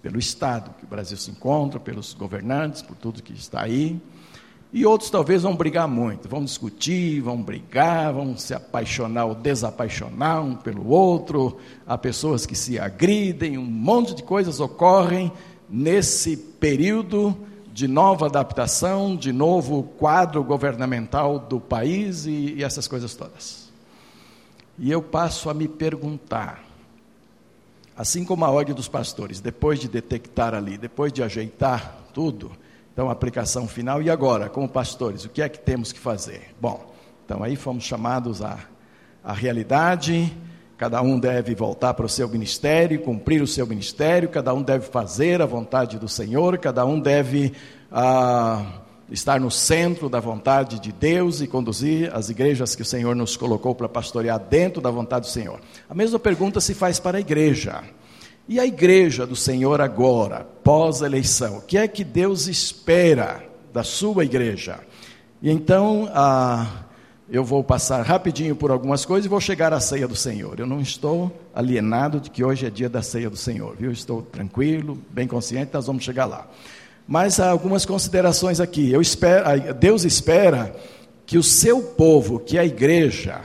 pelo 0.00 0.20
Estado 0.20 0.72
que 0.78 0.84
o 0.84 0.88
Brasil 0.88 1.16
se 1.16 1.32
encontra, 1.32 1.80
pelos 1.80 2.14
governantes, 2.14 2.80
por 2.80 2.94
tudo 2.94 3.24
que 3.24 3.32
está 3.32 3.60
aí. 3.60 4.00
E 4.72 4.84
outros 4.84 5.10
talvez 5.10 5.42
vão 5.42 5.54
brigar 5.56 5.88
muito, 5.88 6.28
vão 6.28 6.44
discutir, 6.44 7.20
vão 7.20 7.40
brigar, 7.40 8.12
vão 8.12 8.36
se 8.36 8.52
apaixonar 8.52 9.26
ou 9.26 9.34
desapaixonar 9.34 10.42
um 10.42 10.54
pelo 10.54 10.88
outro. 10.88 11.56
Há 11.86 11.96
pessoas 11.96 12.44
que 12.44 12.54
se 12.54 12.78
agridem, 12.78 13.56
um 13.56 13.64
monte 13.64 14.14
de 14.14 14.22
coisas 14.22 14.60
ocorrem 14.60 15.32
nesse 15.68 16.36
período 16.36 17.36
de 17.72 17.86
nova 17.86 18.26
adaptação, 18.26 19.14
de 19.14 19.32
novo 19.32 19.82
quadro 19.82 20.42
governamental 20.42 21.38
do 21.38 21.60
país 21.60 22.24
e, 22.26 22.54
e 22.56 22.64
essas 22.64 22.88
coisas 22.88 23.14
todas. 23.14 23.70
E 24.78 24.90
eu 24.90 25.02
passo 25.02 25.48
a 25.48 25.54
me 25.54 25.68
perguntar, 25.68 26.64
assim 27.96 28.24
como 28.24 28.44
a 28.44 28.50
ordem 28.50 28.74
dos 28.74 28.88
pastores, 28.88 29.40
depois 29.40 29.78
de 29.78 29.88
detectar 29.88 30.54
ali, 30.54 30.76
depois 30.76 31.12
de 31.12 31.22
ajeitar 31.22 31.98
tudo, 32.12 32.52
então, 32.96 33.10
aplicação 33.10 33.68
final. 33.68 34.02
E 34.02 34.08
agora, 34.08 34.48
como 34.48 34.66
pastores, 34.66 35.26
o 35.26 35.28
que 35.28 35.42
é 35.42 35.50
que 35.50 35.58
temos 35.58 35.92
que 35.92 35.98
fazer? 35.98 36.54
Bom, 36.58 36.94
então 37.26 37.42
aí 37.42 37.54
fomos 37.54 37.84
chamados 37.84 38.40
à, 38.40 38.58
à 39.22 39.34
realidade. 39.34 40.34
Cada 40.78 41.02
um 41.02 41.20
deve 41.20 41.54
voltar 41.54 41.92
para 41.92 42.06
o 42.06 42.08
seu 42.08 42.26
ministério, 42.26 43.02
cumprir 43.02 43.42
o 43.42 43.46
seu 43.46 43.66
ministério, 43.66 44.30
cada 44.30 44.54
um 44.54 44.62
deve 44.62 44.86
fazer 44.86 45.42
a 45.42 45.46
vontade 45.46 45.98
do 45.98 46.08
Senhor, 46.08 46.56
cada 46.56 46.86
um 46.86 46.98
deve 46.98 47.52
ah, 47.92 48.64
estar 49.10 49.38
no 49.38 49.50
centro 49.50 50.08
da 50.08 50.18
vontade 50.18 50.80
de 50.80 50.90
Deus 50.90 51.42
e 51.42 51.46
conduzir 51.46 52.10
as 52.14 52.30
igrejas 52.30 52.74
que 52.74 52.80
o 52.80 52.86
Senhor 52.86 53.14
nos 53.14 53.36
colocou 53.36 53.74
para 53.74 53.90
pastorear 53.90 54.38
dentro 54.38 54.80
da 54.80 54.90
vontade 54.90 55.26
do 55.26 55.30
Senhor. 55.30 55.60
A 55.86 55.94
mesma 55.94 56.18
pergunta 56.18 56.62
se 56.62 56.72
faz 56.72 56.98
para 56.98 57.18
a 57.18 57.20
igreja. 57.20 57.84
E 58.48 58.60
a 58.60 58.66
igreja 58.66 59.26
do 59.26 59.34
Senhor 59.34 59.80
agora, 59.80 60.46
pós-eleição, 60.62 61.58
o 61.58 61.62
que 61.62 61.76
é 61.76 61.88
que 61.88 62.04
Deus 62.04 62.46
espera 62.46 63.44
da 63.72 63.82
sua 63.82 64.24
igreja? 64.24 64.78
E 65.42 65.50
então, 65.50 66.08
ah, 66.14 66.84
eu 67.28 67.42
vou 67.44 67.64
passar 67.64 68.02
rapidinho 68.02 68.54
por 68.54 68.70
algumas 68.70 69.04
coisas 69.04 69.26
e 69.26 69.28
vou 69.28 69.40
chegar 69.40 69.72
à 69.72 69.80
ceia 69.80 70.06
do 70.06 70.14
Senhor. 70.14 70.60
Eu 70.60 70.66
não 70.66 70.80
estou 70.80 71.36
alienado 71.52 72.20
de 72.20 72.30
que 72.30 72.44
hoje 72.44 72.66
é 72.66 72.70
dia 72.70 72.88
da 72.88 73.02
ceia 73.02 73.28
do 73.28 73.36
Senhor, 73.36 73.74
viu? 73.76 73.90
Estou 73.90 74.22
tranquilo, 74.22 74.96
bem 75.10 75.26
consciente, 75.26 75.72
nós 75.74 75.86
vamos 75.86 76.04
chegar 76.04 76.26
lá. 76.26 76.46
Mas 77.06 77.40
há 77.40 77.50
algumas 77.50 77.84
considerações 77.84 78.60
aqui. 78.60 78.92
Espero, 78.94 79.74
Deus 79.74 80.04
espera 80.04 80.74
que 81.26 81.36
o 81.36 81.42
seu 81.42 81.82
povo, 81.82 82.38
que 82.38 82.58
é 82.58 82.60
a 82.60 82.64
igreja, 82.64 83.40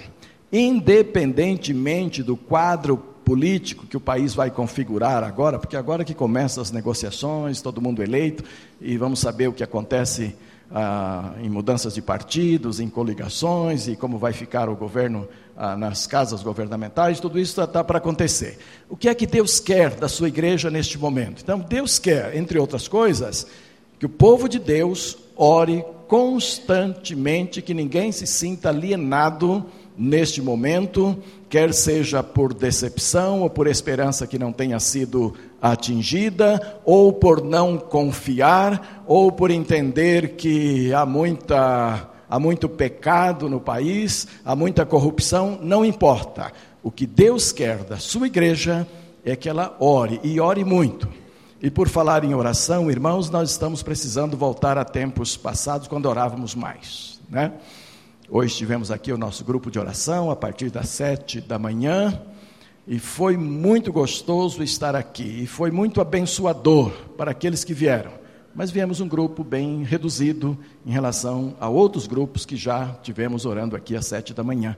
independentemente 0.54 2.22
do 2.22 2.38
quadro 2.38 3.11
político 3.32 3.88
que 3.88 3.96
o 3.96 4.00
país 4.02 4.34
vai 4.34 4.52
configurar 4.52 5.24
agora, 5.24 5.58
porque 5.58 5.78
agora 5.78 6.04
que 6.04 6.14
começam 6.14 6.62
as 6.62 6.70
negociações, 6.70 7.62
todo 7.62 7.80
mundo 7.80 8.04
eleito, 8.04 8.44
e 8.82 8.98
vamos 8.98 9.22
saber 9.22 9.48
o 9.48 9.54
que 9.54 9.64
acontece 9.64 10.36
ah, 10.70 11.32
em 11.42 11.50
mudanças 11.50 11.94
de 11.94 12.02
partidos, 12.02 12.82
em 12.82 12.90
coligações, 12.90 13.88
e 13.88 13.96
como 13.96 14.18
vai 14.18 14.34
ficar 14.34 14.68
o 14.68 14.76
governo 14.76 15.30
ah, 15.56 15.78
nas 15.78 16.06
casas 16.06 16.44
governamentais, 16.44 17.22
tudo 17.22 17.40
isso 17.40 17.52
está 17.52 17.66
tá 17.66 17.86
para 17.86 18.00
acontecer. 18.00 18.60
O 18.90 18.98
que 18.98 19.08
é 19.08 19.16
que 19.16 19.26
Deus 19.26 19.62
quer 19.62 19.92
da 19.92 20.10
sua 20.10 20.28
igreja 20.28 20.70
neste 20.70 20.98
momento? 20.98 21.42
Então, 21.42 21.58
Deus 21.58 22.00
quer, 22.00 22.36
entre 22.36 22.60
outras 22.60 22.86
coisas, 22.90 23.48
que 23.98 24.06
o 24.06 24.10
povo 24.10 24.50
de 24.50 24.60
Deus 24.60 25.18
ore 25.38 25.86
constantemente, 26.10 27.62
que 27.62 27.74
ninguém 27.74 28.12
se 28.12 28.28
sinta 28.28 28.68
alienado 28.68 29.66
neste 29.98 30.42
momento, 30.42 31.18
quer 31.50 31.74
seja 31.74 32.24
por 32.24 32.54
decepção 32.54 33.42
ou 33.42 33.50
por 33.50 33.68
esperança 33.68 34.26
que 34.26 34.40
não 34.40 34.52
tenha 34.52 34.80
sido 34.80 35.34
atingida, 35.62 36.80
ou 36.86 37.14
por 37.14 37.44
não 37.44 37.78
confiar, 37.78 39.04
ou 39.06 39.32
por 39.32 39.52
entender 39.52 40.36
que 40.36 40.94
há 40.94 41.06
muita 41.06 42.10
há 42.30 42.40
muito 42.40 42.70
pecado 42.70 43.50
no 43.50 43.60
país, 43.60 44.26
há 44.46 44.56
muita 44.56 44.86
corrupção, 44.86 45.60
não 45.62 45.84
importa. 45.84 46.54
O 46.82 46.90
que 46.90 47.06
Deus 47.06 47.52
quer 47.52 47.84
da 47.84 47.98
sua 47.98 48.28
igreja 48.28 48.88
é 49.26 49.36
que 49.36 49.50
ela 49.50 49.76
ore 49.80 50.20
e 50.24 50.40
ore 50.40 50.64
muito. 50.64 51.10
E 51.62 51.70
por 51.70 51.90
falar 51.90 52.24
em 52.24 52.34
oração, 52.34 52.90
irmãos, 52.90 53.30
nós 53.30 53.52
estamos 53.52 53.84
precisando 53.84 54.36
voltar 54.38 54.78
a 54.78 54.86
tempos 54.86 55.36
passados 55.36 55.88
quando 55.88 56.08
orávamos 56.08 56.56
mais, 56.56 57.20
né? 57.30 57.52
Hoje 58.34 58.56
tivemos 58.56 58.92
aqui 58.92 59.12
o 59.12 59.18
nosso 59.18 59.44
grupo 59.44 59.70
de 59.70 59.78
oração 59.78 60.32
a 60.32 60.38
partir 60.38 60.70
das 60.70 60.88
sete 60.88 61.42
da 61.42 61.60
manhã 61.60 62.18
e 62.88 62.98
foi 62.98 63.36
muito 63.36 63.92
gostoso 63.92 64.64
estar 64.64 64.96
aqui 64.96 65.42
e 65.44 65.46
foi 65.46 65.70
muito 65.70 66.00
abençoador 66.00 66.94
para 67.18 67.32
aqueles 67.32 67.66
que 67.66 67.74
vieram. 67.74 68.14
Mas 68.56 68.72
viemos 68.72 69.02
um 69.02 69.08
grupo 69.10 69.44
bem 69.44 69.84
reduzido 69.84 70.58
em 70.86 70.92
relação 70.92 71.58
a 71.60 71.68
outros 71.68 72.08
grupos 72.08 72.46
que 72.46 72.56
já 72.56 72.98
tivemos 73.04 73.46
orando 73.46 73.76
aqui 73.76 73.98
às 73.98 74.06
sete 74.06 74.34
da 74.34 74.46
manhã. 74.46 74.78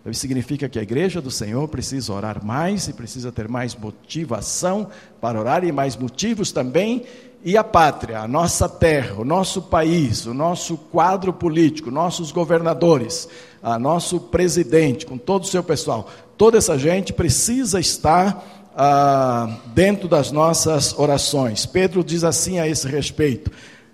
Então, 0.00 0.10
isso 0.10 0.22
significa 0.22 0.66
que 0.66 0.78
a 0.78 0.82
igreja 0.82 1.20
do 1.20 1.30
Senhor 1.30 1.68
precisa 1.68 2.10
orar 2.10 2.42
mais 2.42 2.88
e 2.88 2.94
precisa 2.94 3.30
ter 3.30 3.48
mais 3.48 3.74
motivação 3.76 4.88
para 5.20 5.38
orar 5.38 5.62
e 5.62 5.70
mais 5.70 5.94
motivos 5.94 6.52
também 6.52 7.04
e 7.44 7.58
a 7.58 7.62
pátria, 7.62 8.20
a 8.20 8.26
nossa 8.26 8.66
terra, 8.66 9.16
o 9.20 9.24
nosso 9.24 9.60
país, 9.60 10.24
o 10.24 10.32
nosso 10.32 10.78
quadro 10.78 11.30
político, 11.30 11.90
nossos 11.90 12.32
governadores, 12.32 13.28
a 13.62 13.78
nosso 13.78 14.18
presidente, 14.18 15.04
com 15.04 15.18
todo 15.18 15.42
o 15.42 15.46
seu 15.46 15.62
pessoal, 15.62 16.08
toda 16.38 16.56
essa 16.56 16.78
gente 16.78 17.12
precisa 17.12 17.78
estar 17.78 18.72
ah, 18.74 19.58
dentro 19.74 20.08
das 20.08 20.32
nossas 20.32 20.98
orações. 20.98 21.66
Pedro 21.66 22.02
diz 22.02 22.24
assim 22.24 22.58
a 22.58 22.66
esse 22.66 22.88
respeito. 22.88 23.50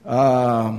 Ah, 0.07 0.73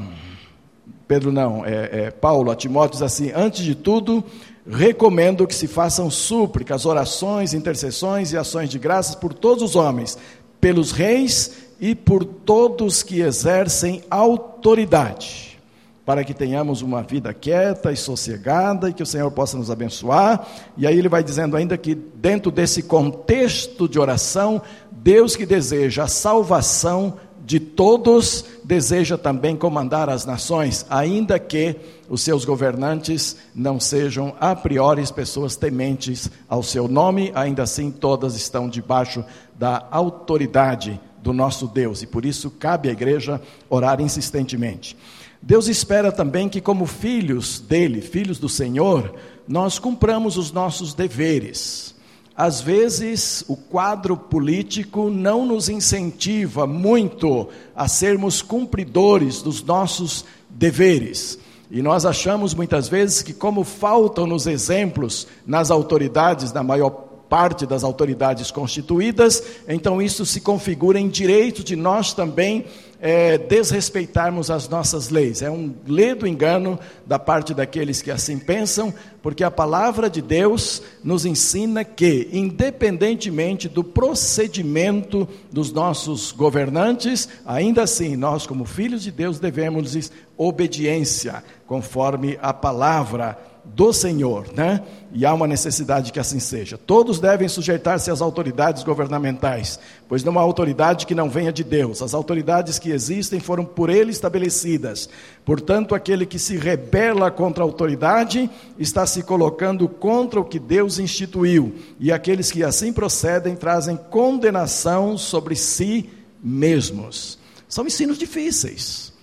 Pedro 1.10 1.30
não, 1.30 1.66
é, 1.66 2.06
é 2.06 2.12
Paulo, 2.12 2.52
a 2.52 2.56
Timóteo 2.56 2.94
diz 2.94 3.02
assim: 3.02 3.34
antes 3.36 3.66
de 3.66 3.76
tudo, 3.76 4.24
recomendo 4.66 5.46
que 5.46 5.54
se 5.54 5.68
façam 5.68 6.10
súplicas, 6.10 6.86
orações, 6.86 7.54
intercessões 7.54 8.32
e 8.32 8.38
ações 8.38 8.70
de 8.70 8.80
graças 8.80 9.14
por 9.14 9.34
todos 9.34 9.62
os 9.62 9.76
homens, 9.76 10.18
pelos 10.62 10.94
reis 10.94 11.70
e 11.82 11.96
por 11.96 12.24
todos 12.24 13.02
que 13.02 13.22
exercem 13.22 14.04
autoridade, 14.08 15.60
para 16.06 16.24
que 16.24 16.32
tenhamos 16.32 16.84
uma 16.84 17.02
vida 17.02 17.34
quieta 17.34 17.92
e 17.92 17.98
sossegada 17.98 18.88
e 18.88 18.94
que 18.94 19.02
o 19.02 19.06
Senhor 19.06 19.32
possa 19.32 19.58
nos 19.58 19.72
abençoar. 19.72 20.48
E 20.78 20.86
aí 20.86 20.98
ele 20.98 21.10
vai 21.10 21.24
dizendo 21.24 21.58
ainda 21.58 21.76
que 21.76 21.96
dentro 21.96 22.52
desse 22.52 22.84
contexto 22.84 23.90
de 23.90 23.98
oração, 23.98 24.62
Deus 24.92 25.36
que 25.36 25.46
deseja 25.46 26.04
a 26.04 26.08
salvação 26.08 27.16
de 27.44 27.60
todos, 27.60 28.46
deseja 28.64 29.18
também 29.18 29.56
comandar 29.56 30.08
as 30.08 30.24
nações, 30.24 30.86
ainda 30.88 31.40
que 31.40 31.76
os 32.08 32.22
seus 32.22 32.46
governantes 32.46 33.36
não 33.56 33.80
sejam 33.80 34.36
a 34.40 34.56
priori 34.56 35.02
pessoas 35.12 35.56
tementes 35.56 36.30
ao 36.48 36.62
seu 36.62 36.88
nome, 36.88 37.32
ainda 37.34 37.64
assim 37.64 37.90
todas 37.90 38.36
estão 38.36 38.70
debaixo 38.70 39.26
da 39.58 39.88
autoridade 39.90 41.00
do 41.22 41.34
nosso 41.34 41.68
Deus 41.68 42.02
e 42.02 42.08
por 42.08 42.26
isso 42.26 42.50
cabe 42.50 42.90
à 42.90 42.92
igreja 42.92 43.42
orar 43.70 44.02
insistentemente. 44.02 44.98
Deus 45.42 45.68
espera 45.68 46.12
também 46.12 46.48
que, 46.48 46.62
como 46.62 46.86
filhos 46.86 47.60
dele, 47.60 48.00
filhos 48.00 48.38
do 48.38 48.48
Senhor, 48.48 49.16
nós 49.48 49.80
cumpramos 49.80 50.38
os 50.38 50.52
nossos 50.52 50.94
deveres. 50.94 51.96
Às 52.36 52.62
vezes, 52.62 53.44
o 53.48 53.56
quadro 53.56 54.16
político 54.16 55.10
não 55.10 55.46
nos 55.46 55.68
incentiva 55.68 56.66
muito 56.68 57.50
a 57.76 57.88
sermos 57.88 58.42
cumpridores 58.42 59.42
dos 59.42 59.64
nossos 59.64 60.26
deveres. 60.50 61.40
E 61.70 61.82
nós 61.82 62.06
achamos 62.06 62.54
muitas 62.54 62.88
vezes 62.88 63.22
que, 63.22 63.34
como 63.34 63.64
faltam 63.64 64.28
nos 64.28 64.46
exemplos 64.46 65.28
nas 65.46 65.72
autoridades, 65.72 66.54
na 66.54 66.62
maior 66.62 67.11
parte 67.32 67.66
das 67.66 67.82
autoridades 67.86 68.52
constituídas, 68.52 69.42
então 69.66 70.02
isso 70.02 70.26
se 70.26 70.42
configura 70.42 71.00
em 71.00 71.08
direito 71.08 71.64
de 71.64 71.78
nós 71.78 72.14
também 72.14 72.66
é, 73.00 73.38
desrespeitarmos 73.38 74.52
as 74.52 74.68
nossas 74.68 75.10
leis. 75.10 75.42
É 75.42 75.50
um 75.50 75.74
ledo 75.88 76.28
engano 76.28 76.78
da 77.06 77.18
parte 77.18 77.54
daqueles 77.54 78.02
que 78.02 78.12
assim 78.12 78.38
pensam, 78.38 78.94
porque 79.24 79.46
a 79.46 79.50
palavra 79.50 80.10
de 80.10 80.22
Deus 80.22 80.84
nos 81.02 81.26
ensina 81.26 81.86
que, 81.86 82.28
independentemente 82.34 83.70
do 83.70 83.82
procedimento 83.82 85.26
dos 85.50 85.72
nossos 85.72 86.34
governantes, 86.34 87.30
ainda 87.46 87.84
assim, 87.84 88.18
nós, 88.18 88.46
como 88.46 88.66
filhos 88.66 89.04
de 89.04 89.12
Deus, 89.12 89.40
devemos 89.40 90.12
obediência, 90.38 91.42
conforme 91.66 92.38
a 92.42 92.54
palavra 92.54 93.38
do 93.64 93.94
Senhor, 93.94 94.48
né? 94.54 94.84
E 95.14 95.26
há 95.26 95.34
uma 95.34 95.48
necessidade 95.48 96.12
que 96.12 96.20
assim 96.20 96.40
seja. 96.40 96.78
Todos 96.78 97.20
devem 97.20 97.48
sujeitar-se 97.48 98.10
às 98.10 98.22
autoridades 98.22 98.84
governamentais, 98.84 99.80
pois 100.08 100.24
não 100.24 100.40
há 100.40 100.42
autoridade 100.42 101.06
que 101.06 101.14
não 101.14 101.30
venha 101.30 101.52
de 101.52 101.64
Deus. 101.64 102.02
As 102.02 102.14
autoridades 102.14 102.80
que 102.80 102.92
existem 102.92 103.40
foram 103.40 103.64
por 103.64 103.90
ele 103.90 104.12
estabelecidas. 104.12 105.10
Portanto, 105.46 105.94
aquele 105.94 106.26
que 106.26 106.40
se 106.40 106.58
rebela 106.58 107.30
contra 107.30 107.64
a 107.64 107.68
autoridade 107.68 108.50
está 108.80 109.06
se 109.06 109.24
colocando 109.24 109.88
contra 109.88 110.40
o 110.40 110.46
que 110.46 110.60
Deus 110.60 110.98
instituiu, 110.98 111.76
e 112.00 112.12
aqueles 112.12 112.52
que 112.52 112.64
assim 112.64 112.92
procedem 112.92 113.56
trazem 113.56 113.98
condenação 113.98 115.18
sobre 115.18 115.56
si 115.56 116.10
mesmos. 116.44 117.38
São 117.68 117.86
ensinos 117.86 118.18
difíceis, 118.18 119.14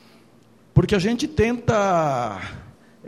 porque 0.73 0.95
a 0.95 0.99
gente 0.99 1.27
tenta 1.27 2.41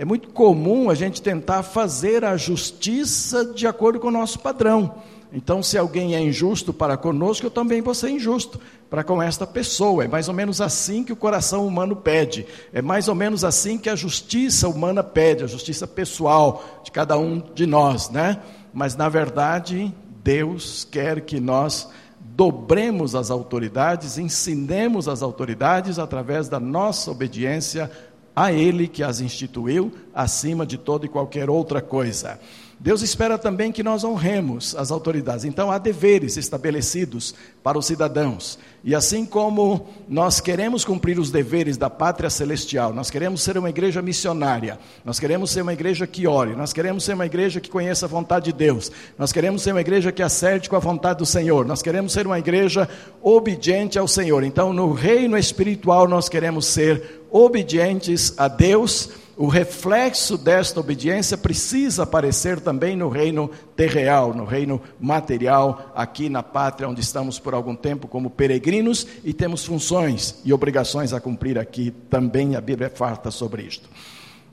é 0.01 0.05
muito 0.07 0.31
comum 0.31 0.89
a 0.89 0.95
gente 0.95 1.21
tentar 1.21 1.63
fazer 1.63 2.25
a 2.25 2.35
justiça 2.35 3.45
de 3.45 3.67
acordo 3.67 4.01
com 4.01 4.09
o 4.09 4.11
nosso 4.11 4.39
padrão. 4.39 4.95
Então, 5.31 5.63
se 5.63 5.77
alguém 5.77 6.15
é 6.15 6.21
injusto 6.23 6.73
para 6.73 6.97
conosco, 6.97 7.45
eu 7.45 7.51
também 7.51 7.83
vou 7.83 7.95
ser 7.95 8.09
injusto 8.09 8.59
para 8.89 9.05
com 9.05 9.23
esta 9.23 9.47
pessoa. 9.47 10.03
É 10.03 10.09
mais 10.09 10.27
ou 10.27 10.33
menos 10.33 10.59
assim 10.59 11.05
que 11.05 11.13
o 11.13 11.17
coração 11.17 11.67
humano 11.67 11.95
pede. 11.95 12.47
É 12.73 12.81
mais 12.81 13.09
ou 13.09 13.15
menos 13.15 13.45
assim 13.45 13.77
que 13.77 13.91
a 13.91 13.95
justiça 13.95 14.71
humana 14.71 15.05
pede, 15.05 15.45
a 15.45 15.47
justiça 15.47 15.87
pessoal 15.87 16.81
de 16.83 16.91
cada 16.91 17.19
um 17.19 17.39
de 17.39 17.67
nós, 17.67 18.09
né? 18.09 18.41
Mas 18.73 18.97
na 18.97 19.11
verdade, 19.11 19.95
Deus 20.25 20.89
quer 20.91 21.21
que 21.21 21.39
nós 21.39 21.91
dobremos 22.19 23.15
as 23.15 23.31
autoridades, 23.31 24.17
ensinemos 24.17 25.09
as 25.09 25.21
autoridades 25.21 25.99
através 25.99 26.49
da 26.49 26.59
nossa 26.59 27.11
obediência 27.11 27.91
a 28.35 28.53
Ele 28.53 28.87
que 28.87 29.03
as 29.03 29.21
instituiu 29.21 29.93
acima 30.15 30.65
de 30.65 30.79
toda 30.79 31.07
e 31.07 31.09
qualquer 31.09 31.51
outra 31.51 31.81
coisa. 31.81 32.39
Deus 32.83 33.03
espera 33.03 33.37
também 33.37 33.71
que 33.71 33.83
nós 33.83 34.05
honremos 34.05 34.75
as 34.75 34.91
autoridades. 34.91 35.45
Então, 35.45 35.71
há 35.71 35.77
deveres 35.77 36.39
estabelecidos 36.39 37.35
para 37.63 37.77
os 37.77 37.85
cidadãos. 37.85 38.59
E 38.83 38.95
assim 38.95 39.27
como 39.27 39.87
nós 40.09 40.41
queremos 40.41 40.83
cumprir 40.83 41.19
os 41.19 41.31
deveres 41.31 41.77
da 41.77 41.91
pátria 41.91 42.31
celestial, 42.31 42.95
nós 42.95 43.11
queremos 43.11 43.43
ser 43.43 43.59
uma 43.59 43.69
igreja 43.69 44.01
missionária, 44.01 44.79
nós 45.05 45.21
queremos 45.21 45.51
ser 45.51 45.61
uma 45.61 45.75
igreja 45.75 46.07
que 46.07 46.27
ore, 46.27 46.57
nós 46.57 46.73
queremos 46.73 47.05
ser 47.05 47.13
uma 47.13 47.27
igreja 47.27 47.61
que 47.61 47.69
conheça 47.69 48.07
a 48.07 48.09
vontade 48.09 48.47
de 48.47 48.53
Deus, 48.55 48.91
nós 49.19 49.31
queremos 49.31 49.61
ser 49.61 49.73
uma 49.73 49.83
igreja 49.83 50.11
que 50.11 50.23
acerte 50.23 50.71
com 50.71 50.77
a 50.77 50.79
vontade 50.79 51.19
do 51.19 51.27
Senhor, 51.27 51.67
nós 51.67 51.83
queremos 51.83 52.15
ser 52.15 52.27
uma 52.27 52.39
igreja 52.39 52.89
obediente 53.21 53.99
ao 53.99 54.09
Senhor. 54.09 54.43
Então, 54.43 54.73
no 54.73 54.95
reino 54.95 55.37
espiritual, 55.37 56.09
nós 56.09 56.31
queremos 56.31 56.65
ser 56.65 57.21
obedientes 57.31 58.33
a 58.39 58.49
Deus 58.49 59.11
o 59.41 59.47
reflexo 59.47 60.37
desta 60.37 60.81
obediência 60.81 61.35
precisa 61.35 62.03
aparecer 62.03 62.61
também 62.61 62.95
no 62.95 63.09
reino 63.09 63.51
terreal, 63.75 64.35
no 64.35 64.45
reino 64.45 64.83
material, 65.01 65.91
aqui 65.95 66.29
na 66.29 66.43
pátria 66.43 66.87
onde 66.87 67.01
estamos 67.01 67.39
por 67.39 67.55
algum 67.55 67.75
tempo 67.75 68.07
como 68.07 68.29
peregrinos 68.29 69.07
e 69.25 69.33
temos 69.33 69.65
funções 69.65 70.43
e 70.45 70.53
obrigações 70.53 71.15
a 71.15 71.21
cumprir 71.23 71.59
aqui 71.59 71.91
também, 72.11 72.55
a 72.55 72.61
Bíblia 72.61 72.89
é 72.89 72.91
farta 72.91 73.31
sobre 73.31 73.63
isto. 73.63 73.89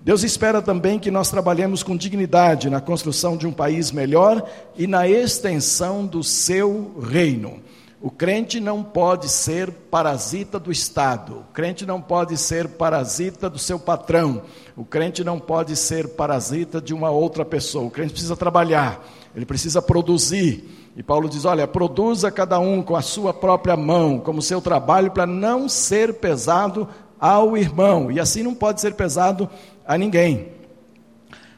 Deus 0.02 0.24
espera 0.24 0.62
também 0.62 0.98
que 0.98 1.12
nós 1.12 1.30
trabalhemos 1.30 1.84
com 1.84 1.98
dignidade 1.98 2.70
na 2.70 2.80
construção 2.80 3.36
de 3.36 3.46
um 3.46 3.52
país 3.52 3.92
melhor 3.92 4.50
e 4.78 4.88
na 4.88 5.06
extensão 5.06 6.06
do 6.06 6.24
seu 6.24 6.96
reino. 7.12 7.60
O 8.00 8.12
crente 8.12 8.60
não 8.60 8.84
pode 8.84 9.28
ser 9.28 9.72
parasita 9.72 10.60
do 10.60 10.72
Estado, 10.72 11.38
o 11.38 11.54
crente 11.54 11.84
não 11.84 12.00
pode 12.00 12.38
ser 12.38 12.68
parasita 12.68 13.50
do 13.50 13.58
seu 13.58 13.80
patrão, 13.80 14.44
o 14.76 14.86
crente 14.86 15.24
não 15.24 15.40
pode 15.40 15.76
ser 15.76 16.10
parasita 16.10 16.80
de 16.80 16.94
uma 16.94 17.10
outra 17.10 17.44
pessoa. 17.44 17.86
O 17.86 17.90
crente 17.90 18.12
precisa 18.12 18.36
trabalhar, 18.36 19.04
ele 19.36 19.48
precisa 19.48 19.82
produzir. 19.82 20.92
E 20.96 21.02
Paulo 21.02 21.28
diz: 21.28 21.44
olha, 21.44 21.68
produza 21.68 22.30
cada 22.30 22.60
um 22.60 22.84
com 22.84 22.96
a 22.96 23.02
sua 23.02 23.34
própria 23.34 23.76
mão, 23.76 24.20
como 24.20 24.44
seu 24.44 24.62
trabalho, 24.62 25.10
para 25.10 25.26
não 25.26 25.68
ser 25.68 26.14
pesado 26.14 26.88
ao 27.20 27.58
irmão, 27.58 28.12
e 28.12 28.20
assim 28.20 28.44
não 28.44 28.54
pode 28.54 28.80
ser 28.80 28.94
pesado 28.94 29.50
a 29.88 29.98
ninguém. 29.98 30.50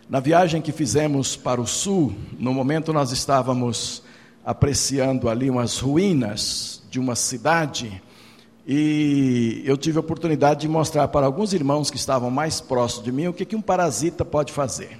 Na 0.09 0.21
viagem 0.21 0.61
que 0.61 0.71
fizemos 0.71 1.35
para 1.35 1.59
o 1.59 1.67
sul, 1.67 2.15
no 2.39 2.53
momento 2.53 2.93
nós 2.93 3.11
estávamos 3.11 4.01
apreciando 4.49 5.29
ali 5.29 5.47
umas 5.47 5.77
ruínas 5.77 6.81
de 6.89 6.99
uma 6.99 7.15
cidade 7.15 8.01
e 8.67 9.61
eu 9.63 9.77
tive 9.77 9.97
a 9.97 9.99
oportunidade 9.99 10.61
de 10.61 10.67
mostrar 10.67 11.07
para 11.09 11.27
alguns 11.27 11.53
irmãos 11.53 11.91
que 11.91 11.97
estavam 11.97 12.31
mais 12.31 12.59
próximos 12.59 13.05
de 13.05 13.11
mim 13.11 13.27
o 13.27 13.33
que, 13.33 13.45
que 13.45 13.55
um 13.55 13.61
parasita 13.61 14.25
pode 14.25 14.51
fazer. 14.51 14.97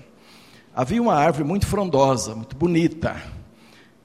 Havia 0.71 1.01
uma 1.01 1.15
árvore 1.15 1.45
muito 1.45 1.65
frondosa, 1.65 2.35
muito 2.35 2.55
bonita, 2.55 3.19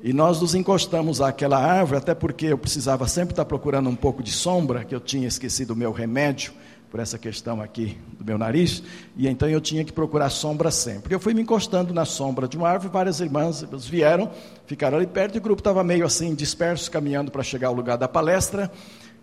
e 0.02 0.14
nós 0.14 0.40
nos 0.40 0.54
encostamos 0.54 1.20
àquela 1.20 1.58
árvore, 1.58 1.98
até 1.98 2.14
porque 2.14 2.46
eu 2.46 2.56
precisava 2.56 3.06
sempre 3.06 3.34
estar 3.34 3.44
procurando 3.44 3.90
um 3.90 3.96
pouco 3.96 4.22
de 4.22 4.32
sombra, 4.32 4.82
que 4.82 4.94
eu 4.94 5.00
tinha 5.00 5.28
esquecido 5.28 5.72
o 5.72 5.76
meu 5.76 5.92
remédio, 5.92 6.54
por 6.94 7.00
essa 7.00 7.18
questão 7.18 7.60
aqui 7.60 7.98
do 8.16 8.24
meu 8.24 8.38
nariz, 8.38 8.80
e 9.16 9.26
então 9.26 9.48
eu 9.48 9.60
tinha 9.60 9.84
que 9.84 9.92
procurar 9.92 10.30
sombra 10.30 10.70
sempre. 10.70 11.12
Eu 11.12 11.18
fui 11.18 11.34
me 11.34 11.42
encostando 11.42 11.92
na 11.92 12.04
sombra 12.04 12.46
de 12.46 12.56
uma 12.56 12.68
árvore, 12.68 12.92
várias 12.92 13.18
irmãs 13.18 13.66
vieram, 13.90 14.30
ficaram 14.64 14.98
ali 14.98 15.06
perto, 15.08 15.34
e 15.34 15.38
o 15.38 15.40
grupo 15.40 15.58
estava 15.58 15.82
meio 15.82 16.06
assim, 16.06 16.36
disperso, 16.36 16.88
caminhando 16.88 17.32
para 17.32 17.42
chegar 17.42 17.66
ao 17.66 17.74
lugar 17.74 17.98
da 17.98 18.06
palestra, 18.06 18.70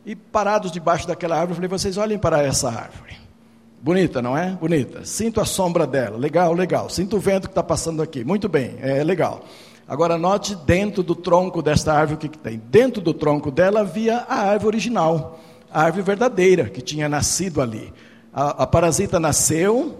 e 0.06 0.18
parados 0.18 0.70
debaixo 0.70 1.08
daquela 1.08 1.36
árvore, 1.36 1.52
eu 1.52 1.56
falei, 1.56 1.70
vocês 1.70 1.96
olhem 1.96 2.20
para 2.20 2.44
essa 2.44 2.68
árvore. 2.68 3.16
Bonita, 3.82 4.22
não 4.22 4.38
é? 4.38 4.50
Bonita. 4.50 5.06
Sinto 5.06 5.40
a 5.40 5.46
sombra 5.46 5.88
dela. 5.88 6.18
Legal, 6.18 6.52
legal. 6.54 6.90
Sinto 6.90 7.16
o 7.16 7.20
vento 7.22 7.48
que 7.48 7.54
está 7.54 7.64
passando 7.64 8.02
aqui. 8.02 8.22
Muito 8.26 8.50
bem, 8.50 8.76
é 8.82 9.02
legal. 9.02 9.46
Agora 9.88 10.18
note 10.18 10.56
dentro 10.56 11.02
do 11.02 11.16
tronco 11.16 11.62
desta 11.62 11.94
árvore 11.94 12.16
o 12.16 12.18
que, 12.18 12.28
que 12.28 12.38
tem. 12.38 12.62
Dentro 12.70 13.02
do 13.02 13.14
tronco 13.14 13.50
dela 13.50 13.80
havia 13.80 14.18
a 14.28 14.42
árvore 14.50 14.76
original 14.76 15.40
a 15.72 15.84
árvore 15.84 16.04
verdadeira 16.04 16.66
que 16.66 16.82
tinha 16.82 17.08
nascido 17.08 17.62
ali. 17.62 17.94
A, 18.34 18.64
a 18.64 18.68
parasita 18.68 19.20
nasceu 19.20 19.98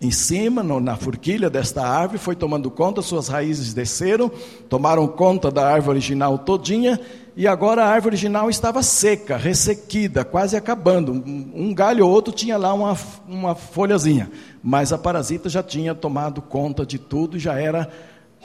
em 0.00 0.10
cima, 0.10 0.64
no, 0.64 0.80
na 0.80 0.96
forquilha 0.96 1.48
desta 1.48 1.86
árvore, 1.86 2.18
foi 2.18 2.34
tomando 2.34 2.68
conta, 2.68 3.00
suas 3.00 3.28
raízes 3.28 3.72
desceram, 3.72 4.28
tomaram 4.68 5.06
conta 5.06 5.48
da 5.48 5.64
árvore 5.64 5.98
original 5.98 6.36
todinha, 6.38 6.98
e 7.36 7.46
agora 7.46 7.84
a 7.84 7.88
árvore 7.88 8.14
original 8.14 8.50
estava 8.50 8.82
seca, 8.82 9.36
ressequida, 9.36 10.24
quase 10.24 10.56
acabando. 10.56 11.12
Um, 11.12 11.52
um 11.54 11.74
galho 11.74 12.04
ou 12.04 12.12
outro 12.12 12.34
tinha 12.34 12.56
lá 12.56 12.74
uma, 12.74 12.98
uma 13.28 13.54
folhazinha, 13.54 14.28
mas 14.60 14.92
a 14.92 14.98
parasita 14.98 15.48
já 15.48 15.62
tinha 15.62 15.94
tomado 15.94 16.42
conta 16.42 16.84
de 16.84 16.98
tudo, 16.98 17.38
já 17.38 17.54
era 17.54 17.88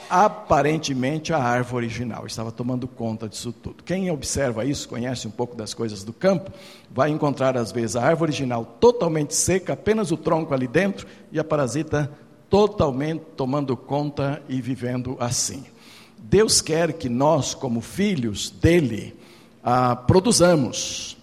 aparentemente 0.08 1.32
a 1.32 1.38
árvore 1.38 1.86
original, 1.86 2.26
estava 2.26 2.50
tomando 2.50 2.88
conta 2.88 3.28
disso 3.28 3.52
tudo. 3.52 3.82
Quem 3.82 4.10
observa 4.10 4.64
isso, 4.64 4.88
conhece 4.88 5.26
um 5.26 5.30
pouco 5.30 5.56
das 5.56 5.74
coisas 5.74 6.04
do 6.04 6.12
campo, 6.12 6.50
vai 6.90 7.10
encontrar 7.10 7.56
às 7.56 7.72
vezes 7.72 7.96
a 7.96 8.02
árvore 8.02 8.30
original 8.30 8.64
totalmente 8.64 9.34
seca, 9.34 9.74
apenas 9.74 10.10
o 10.10 10.16
tronco 10.16 10.54
ali 10.54 10.66
dentro, 10.66 11.06
e 11.30 11.38
a 11.38 11.44
parasita 11.44 12.10
totalmente 12.48 13.22
tomando 13.36 13.76
conta 13.76 14.42
e 14.48 14.60
vivendo 14.62 15.16
assim. 15.20 15.64
Deus 16.16 16.62
quer 16.62 16.94
que 16.94 17.08
nós, 17.08 17.54
como 17.54 17.82
filhos 17.82 18.48
dele, 18.48 19.14
produzamos, 20.06 21.17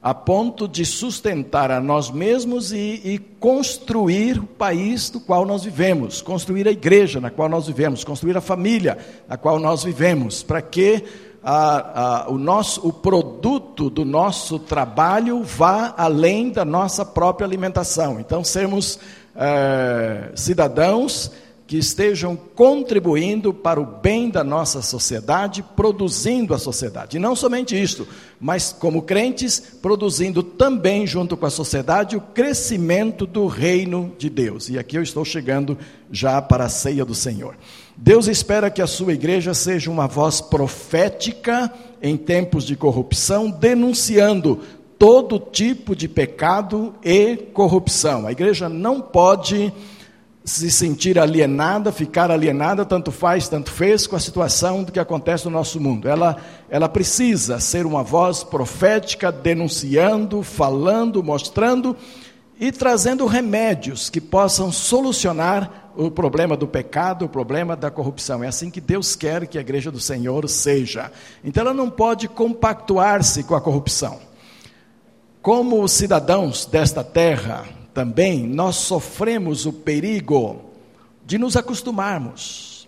a 0.00 0.14
ponto 0.14 0.68
de 0.68 0.84
sustentar 0.84 1.70
a 1.70 1.80
nós 1.80 2.10
mesmos 2.10 2.72
e, 2.72 3.00
e, 3.04 3.18
construir 3.40 4.38
o 4.38 4.46
país 4.46 5.10
do 5.10 5.18
qual 5.18 5.44
nós 5.44 5.64
vivemos, 5.64 6.22
construir 6.22 6.68
a 6.68 6.70
igreja 6.70 7.20
na 7.20 7.30
qual 7.30 7.48
nós 7.48 7.66
vivemos, 7.66 8.04
construir 8.04 8.36
a 8.36 8.40
família 8.40 8.96
na 9.28 9.36
qual 9.36 9.58
nós 9.58 9.82
vivemos, 9.82 10.42
para 10.42 10.62
que 10.62 11.04
a, 11.42 12.26
a, 12.26 12.30
o, 12.30 12.38
nosso, 12.38 12.86
o 12.86 12.92
produto 12.92 13.90
do 13.90 14.04
nosso 14.04 14.58
trabalho 14.58 15.42
vá 15.42 15.94
além 15.96 16.50
da 16.50 16.64
nossa 16.64 17.04
própria 17.04 17.46
alimentação. 17.46 18.20
Então, 18.20 18.44
sermos 18.44 19.00
é, 19.34 20.30
cidadãos 20.34 21.30
que 21.68 21.76
estejam 21.76 22.34
contribuindo 22.34 23.52
para 23.52 23.78
o 23.78 23.84
bem 23.84 24.30
da 24.30 24.42
nossa 24.42 24.80
sociedade, 24.80 25.62
produzindo 25.76 26.54
a 26.54 26.58
sociedade. 26.58 27.18
E 27.18 27.20
não 27.20 27.36
somente 27.36 27.78
isto, 27.78 28.08
mas 28.40 28.72
como 28.72 29.02
crentes, 29.02 29.60
produzindo 29.82 30.42
também 30.42 31.06
junto 31.06 31.36
com 31.36 31.44
a 31.44 31.50
sociedade 31.50 32.16
o 32.16 32.22
crescimento 32.22 33.26
do 33.26 33.46
reino 33.46 34.14
de 34.16 34.30
Deus. 34.30 34.70
E 34.70 34.78
aqui 34.78 34.96
eu 34.96 35.02
estou 35.02 35.26
chegando 35.26 35.76
já 36.10 36.40
para 36.40 36.64
a 36.64 36.70
ceia 36.70 37.04
do 37.04 37.14
Senhor. 37.14 37.54
Deus 37.94 38.28
espera 38.28 38.70
que 38.70 38.80
a 38.80 38.86
sua 38.86 39.12
igreja 39.12 39.52
seja 39.52 39.90
uma 39.90 40.06
voz 40.06 40.40
profética 40.40 41.70
em 42.00 42.16
tempos 42.16 42.64
de 42.64 42.76
corrupção, 42.76 43.50
denunciando 43.50 44.60
todo 44.98 45.38
tipo 45.38 45.94
de 45.94 46.08
pecado 46.08 46.94
e 47.04 47.36
corrupção. 47.52 48.26
A 48.26 48.32
igreja 48.32 48.70
não 48.70 49.02
pode 49.02 49.70
se 50.48 50.70
sentir 50.70 51.18
alienada, 51.18 51.92
ficar 51.92 52.30
alienada, 52.30 52.84
tanto 52.84 53.12
faz, 53.12 53.48
tanto 53.48 53.70
fez, 53.70 54.06
com 54.06 54.16
a 54.16 54.20
situação 54.20 54.82
do 54.82 54.90
que 54.90 54.98
acontece 54.98 55.44
no 55.44 55.50
nosso 55.50 55.78
mundo. 55.78 56.08
Ela, 56.08 56.36
ela 56.70 56.88
precisa 56.88 57.60
ser 57.60 57.84
uma 57.84 58.02
voz 58.02 58.42
profética, 58.42 59.30
denunciando, 59.30 60.42
falando, 60.42 61.22
mostrando 61.22 61.94
e 62.58 62.72
trazendo 62.72 63.26
remédios 63.26 64.10
que 64.10 64.20
possam 64.20 64.72
solucionar 64.72 65.92
o 65.94 66.10
problema 66.10 66.56
do 66.56 66.66
pecado, 66.66 67.26
o 67.26 67.28
problema 67.28 67.76
da 67.76 67.90
corrupção. 67.90 68.42
É 68.42 68.48
assim 68.48 68.70
que 68.70 68.80
Deus 68.80 69.14
quer 69.14 69.46
que 69.46 69.58
a 69.58 69.60
igreja 69.60 69.90
do 69.90 70.00
Senhor 70.00 70.48
seja. 70.48 71.12
Então 71.44 71.60
ela 71.60 71.74
não 71.74 71.90
pode 71.90 72.26
compactuar-se 72.26 73.42
com 73.44 73.54
a 73.54 73.60
corrupção. 73.60 74.18
Como 75.42 75.86
cidadãos 75.86 76.66
desta 76.66 77.04
terra, 77.04 77.64
também 77.98 78.46
nós 78.46 78.76
sofremos 78.76 79.66
o 79.66 79.72
perigo 79.72 80.60
de 81.26 81.36
nos 81.36 81.56
acostumarmos, 81.56 82.86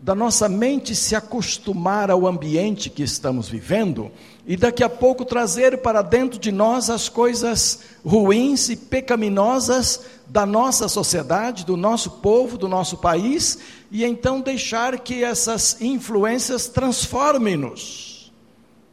da 0.00 0.12
nossa 0.12 0.48
mente 0.48 0.92
se 0.92 1.14
acostumar 1.14 2.10
ao 2.10 2.26
ambiente 2.26 2.90
que 2.90 3.04
estamos 3.04 3.48
vivendo 3.48 4.10
e 4.44 4.56
daqui 4.56 4.82
a 4.82 4.88
pouco 4.88 5.24
trazer 5.24 5.78
para 5.82 6.02
dentro 6.02 6.40
de 6.40 6.50
nós 6.50 6.90
as 6.90 7.08
coisas 7.08 7.78
ruins 8.04 8.70
e 8.70 8.74
pecaminosas 8.74 10.00
da 10.26 10.44
nossa 10.44 10.88
sociedade, 10.88 11.64
do 11.64 11.76
nosso 11.76 12.10
povo, 12.10 12.58
do 12.58 12.66
nosso 12.66 12.96
país, 12.96 13.60
e 13.88 14.02
então 14.04 14.40
deixar 14.40 14.98
que 14.98 15.22
essas 15.22 15.80
influências 15.80 16.66
transformem-nos 16.66 18.32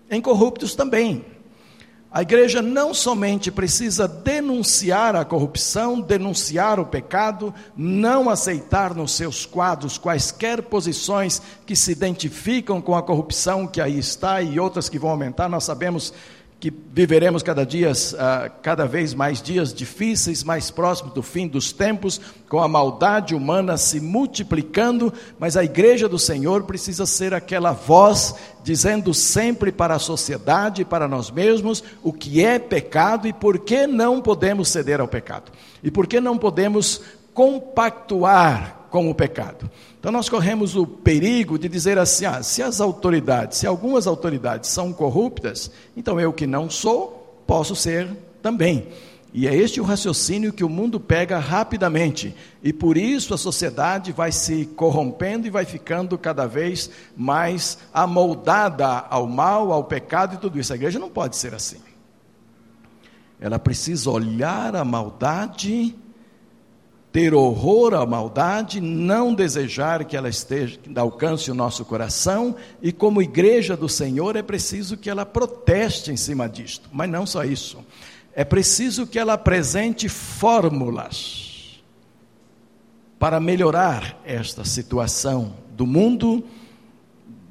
em 0.08 0.22
corruptos 0.22 0.76
também. 0.76 1.26
A 2.12 2.24
igreja 2.24 2.60
não 2.60 2.91
somente 2.91 3.52
precisa 3.52 4.08
denunciar 4.08 5.15
a 5.15 5.24
corrupção, 5.24 6.02
denunciar 6.02 6.80
o 6.80 6.86
pecado, 6.86 7.54
não 7.78 8.32
aceitar 8.32 8.95
nos 8.95 9.12
seus 9.12 9.45
quadros 9.45 10.00
quaisquer 10.00 10.63
posições 10.63 11.39
que 11.67 11.76
se 11.76 11.91
identificam 11.91 12.82
com 12.82 12.95
a 12.95 13.04
corrupção 13.04 13.67
que 13.67 13.80
aí 13.80 14.00
está 14.00 14.41
e 14.41 14.60
outras 14.60 14.89
que 14.89 14.98
vão 14.98 15.12
aumentar. 15.12 15.48
Nós 15.48 15.65
sabemos 15.65 16.12
que 16.60 16.74
viveremos 16.93 17.41
cada 17.41 17.65
dia, 17.65 17.91
uh, 17.91 18.52
cada 18.62 18.86
vez 18.86 19.13
mais 19.13 19.41
dias 19.41 19.74
difíceis, 19.74 20.43
mais 20.43 20.69
próximos 20.69 21.13
do 21.13 21.24
fim 21.24 21.48
dos 21.48 21.72
tempos, 21.72 22.19
com 22.50 22.62
a 22.62 22.67
maldade 22.67 23.34
humana 23.34 23.78
se 23.78 24.02
multiplicando, 24.02 25.13
mas 25.39 25.56
a 25.56 25.63
igreja 25.63 26.10
do 26.10 26.19
Senhor 26.19 26.63
precisa 26.63 27.06
ser 27.06 27.34
aquela 27.34 27.72
voz 27.72 28.36
dizendo 28.62 29.13
sempre 29.13 29.72
para 29.72 29.95
a 29.95 30.00
sociedade, 30.00 30.84
para 30.84 31.08
nós 31.08 31.32
mesmos, 31.32 31.82
o 32.04 32.12
que 32.12 32.43
é 32.43 32.60
pecado 32.60 33.26
e 33.26 33.32
por 33.32 33.60
que 33.60 33.88
não 33.88 34.19
podemos 34.19 34.67
ceder 34.67 35.00
ao 35.00 35.08
pecado. 35.08 35.52
E 35.82 35.89
por 35.89 36.08
que 36.08 36.19
não 36.19 36.38
podemos 36.38 37.02
compactuar 37.34 38.78
com 38.89 39.10
o 39.10 39.15
pecado. 39.15 39.69
Então 39.99 40.12
nós 40.12 40.30
corremos 40.30 40.75
o 40.75 40.86
perigo 40.86 41.58
de 41.58 41.69
dizer 41.69 41.97
assim: 41.97 42.25
ah, 42.25 42.41
se 42.43 42.62
as 42.62 42.82
autoridades, 42.82 43.60
se 43.60 43.67
algumas 43.67 44.08
autoridades 44.08 44.69
são 44.69 44.91
corruptas, 44.91 45.71
então 45.95 46.19
eu 46.19 46.34
que 46.34 46.47
não 46.47 46.69
sou, 46.69 47.43
posso 47.45 47.75
ser 47.75 48.10
também. 48.41 48.88
E 49.32 49.47
é 49.47 49.56
este 49.56 49.80
o 49.80 49.84
raciocínio 49.84 50.52
que 50.52 50.63
o 50.63 50.69
mundo 50.69 50.99
pega 50.99 51.38
rapidamente. 51.38 52.36
E 52.63 52.73
por 52.73 52.97
isso 52.97 53.34
a 53.34 53.38
sociedade 53.38 54.12
vai 54.12 54.32
se 54.32 54.65
corrompendo 54.65 55.45
e 55.45 55.52
vai 55.52 55.65
ficando 55.65 56.17
cada 56.17 56.47
vez 56.47 56.89
mais 57.15 57.78
amoldada 57.93 58.88
ao 58.88 59.28
mal, 59.28 59.71
ao 59.71 59.84
pecado 59.84 60.34
e 60.34 60.38
tudo 60.38 60.60
isso. 60.60 60.73
A 60.73 60.75
igreja 60.75 60.97
não 60.97 61.10
pode 61.10 61.36
ser 61.36 61.54
assim. 61.54 61.78
Ela 63.39 63.60
precisa 63.60 64.10
olhar 64.10 64.75
a 64.75 64.84
maldade 64.84 65.95
ter 67.19 67.34
horror 67.34 67.93
à 67.95 68.05
maldade, 68.05 68.79
não 68.79 69.34
desejar 69.34 70.05
que 70.05 70.15
ela 70.15 70.29
esteja, 70.29 70.79
alcance 70.95 71.51
o 71.51 71.53
nosso 71.53 71.84
coração, 71.84 72.55
e 72.82 72.93
como 72.93 73.21
igreja 73.21 73.75
do 73.75 73.89
Senhor 73.89 74.38
é 74.38 74.41
preciso 74.41 74.95
que 74.95 75.10
ela 75.10 75.25
proteste 75.25 76.13
em 76.13 76.15
cima 76.15 76.47
disto. 76.47 76.88
Mas 76.93 77.10
não 77.10 77.25
só 77.25 77.43
isso. 77.43 77.79
É 78.34 78.45
preciso 78.45 79.05
que 79.05 79.19
ela 79.19 79.34
apresente 79.34 80.08
fórmulas 80.08 81.82
para 83.19 83.38
melhorar 83.38 84.17
esta 84.23 84.63
situação 84.63 85.55
do 85.71 85.86
mundo, 85.86 86.41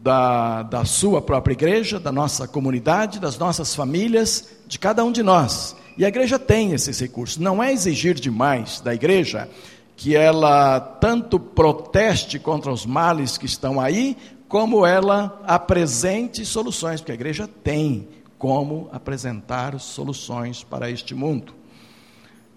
da, 0.00 0.62
da 0.62 0.87
sua 0.87 1.20
própria 1.20 1.52
igreja, 1.52 2.00
da 2.00 2.11
nossa 2.11 2.48
comunidade, 2.48 3.20
das 3.20 3.37
nossas 3.37 3.74
famílias, 3.74 4.48
de 4.66 4.78
cada 4.78 5.04
um 5.04 5.12
de 5.12 5.22
nós. 5.22 5.76
E 5.98 6.04
a 6.04 6.08
igreja 6.08 6.38
tem 6.38 6.72
esses 6.72 7.00
recursos. 7.00 7.38
Não 7.38 7.61
é 7.61 7.72
exigir 7.72 8.14
demais 8.14 8.80
da 8.80 8.94
igreja 8.94 9.48
que 9.96 10.14
ela 10.14 10.78
tanto 10.78 11.40
proteste 11.40 12.38
contra 12.38 12.72
os 12.72 12.87
males 12.87 13.37
que 13.37 13.46
estão 13.46 13.80
aí, 13.80 14.16
como 14.48 14.87
ela 14.87 15.42
apresente 15.44 16.46
soluções, 16.46 17.00
porque 17.00 17.11
a 17.11 17.16
igreja 17.16 17.50
tem 17.64 18.06
como 18.38 18.88
apresentar 18.92 19.78
soluções 19.80 20.62
para 20.62 20.88
este 20.88 21.16
mundo. 21.16 21.52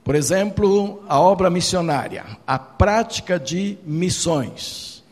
Por 0.03 0.13
exemplo, 0.13 1.03
a 1.09 1.19
obra 1.19 1.49
missionária, 1.49 2.37
a 2.45 2.59
prática 2.59 3.39
de 3.39 3.75
missões. 3.83 5.03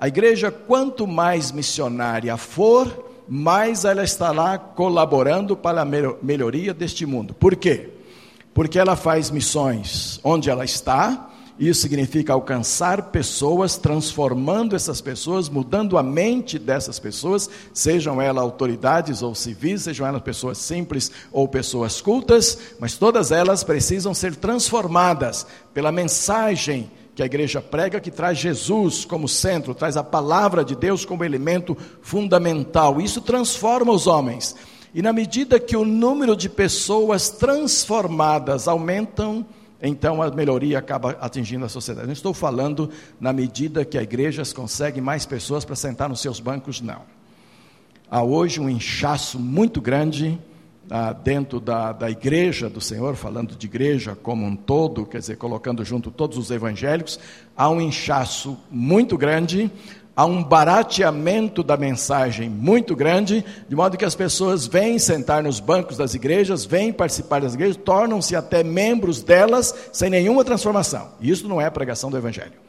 A 0.00 0.08
igreja, 0.08 0.50
quanto 0.50 1.06
mais 1.06 1.52
missionária 1.52 2.38
for, 2.38 3.05
mais 3.28 3.84
ela 3.84 4.04
estará 4.04 4.58
colaborando 4.58 5.56
para 5.56 5.82
a 5.82 5.84
melhoria 5.84 6.72
deste 6.72 7.04
mundo. 7.04 7.34
Por 7.34 7.56
quê? 7.56 7.90
Porque 8.54 8.78
ela 8.78 8.96
faz 8.96 9.30
missões 9.30 10.20
onde 10.24 10.48
ela 10.48 10.64
está, 10.64 11.30
isso 11.58 11.80
significa 11.80 12.34
alcançar 12.34 13.04
pessoas, 13.04 13.78
transformando 13.78 14.76
essas 14.76 15.00
pessoas, 15.00 15.48
mudando 15.48 15.96
a 15.96 16.02
mente 16.02 16.58
dessas 16.58 16.98
pessoas, 16.98 17.48
sejam 17.72 18.20
elas 18.20 18.42
autoridades 18.42 19.22
ou 19.22 19.34
civis, 19.34 19.82
sejam 19.82 20.06
elas 20.06 20.20
pessoas 20.20 20.58
simples 20.58 21.10
ou 21.32 21.48
pessoas 21.48 22.00
cultas, 22.00 22.58
mas 22.78 22.98
todas 22.98 23.32
elas 23.32 23.64
precisam 23.64 24.12
ser 24.12 24.36
transformadas 24.36 25.46
pela 25.72 25.90
mensagem 25.90 26.90
que 27.16 27.22
a 27.22 27.26
igreja 27.26 27.62
prega, 27.62 27.98
que 27.98 28.10
traz 28.10 28.36
Jesus 28.36 29.06
como 29.06 29.26
centro, 29.26 29.74
traz 29.74 29.96
a 29.96 30.04
palavra 30.04 30.62
de 30.62 30.76
Deus 30.76 31.02
como 31.02 31.24
elemento 31.24 31.74
fundamental. 32.02 33.00
Isso 33.00 33.22
transforma 33.22 33.90
os 33.90 34.06
homens. 34.06 34.54
E 34.94 35.00
na 35.00 35.14
medida 35.14 35.58
que 35.58 35.74
o 35.78 35.84
número 35.84 36.36
de 36.36 36.50
pessoas 36.50 37.30
transformadas 37.30 38.68
aumentam, 38.68 39.46
então 39.80 40.22
a 40.22 40.30
melhoria 40.30 40.78
acaba 40.78 41.12
atingindo 41.18 41.64
a 41.64 41.70
sociedade. 41.70 42.06
Não 42.06 42.12
estou 42.12 42.34
falando 42.34 42.90
na 43.18 43.32
medida 43.32 43.82
que 43.82 43.96
a 43.96 44.02
igreja 44.02 44.42
consegue 44.54 45.00
mais 45.00 45.24
pessoas 45.24 45.64
para 45.64 45.74
sentar 45.74 46.10
nos 46.10 46.20
seus 46.20 46.38
bancos, 46.38 46.82
não. 46.82 47.00
Há 48.10 48.22
hoje 48.22 48.60
um 48.60 48.68
inchaço 48.68 49.38
muito 49.38 49.80
grande 49.80 50.38
ah, 50.90 51.12
dentro 51.12 51.60
da, 51.60 51.92
da 51.92 52.10
igreja 52.10 52.68
do 52.68 52.80
Senhor, 52.80 53.16
falando 53.16 53.56
de 53.56 53.66
igreja 53.66 54.16
como 54.22 54.46
um 54.46 54.54
todo, 54.54 55.06
quer 55.06 55.18
dizer, 55.18 55.36
colocando 55.36 55.84
junto 55.84 56.10
todos 56.10 56.38
os 56.38 56.50
evangélicos, 56.50 57.18
há 57.56 57.68
um 57.68 57.80
inchaço 57.80 58.56
muito 58.70 59.18
grande, 59.18 59.70
há 60.14 60.24
um 60.24 60.42
barateamento 60.42 61.62
da 61.62 61.76
mensagem 61.76 62.48
muito 62.48 62.96
grande, 62.96 63.44
de 63.68 63.76
modo 63.76 63.96
que 63.96 64.04
as 64.04 64.14
pessoas 64.14 64.66
vêm 64.66 64.98
sentar 64.98 65.42
nos 65.42 65.60
bancos 65.60 65.96
das 65.96 66.14
igrejas, 66.14 66.64
vêm 66.64 66.92
participar 66.92 67.40
das 67.40 67.54
igrejas, 67.54 67.76
tornam-se 67.76 68.34
até 68.34 68.64
membros 68.64 69.22
delas 69.22 69.74
sem 69.92 70.08
nenhuma 70.08 70.44
transformação. 70.44 71.08
Isso 71.20 71.46
não 71.48 71.60
é 71.60 71.68
pregação 71.68 72.10
do 72.10 72.16
Evangelho. 72.16 72.65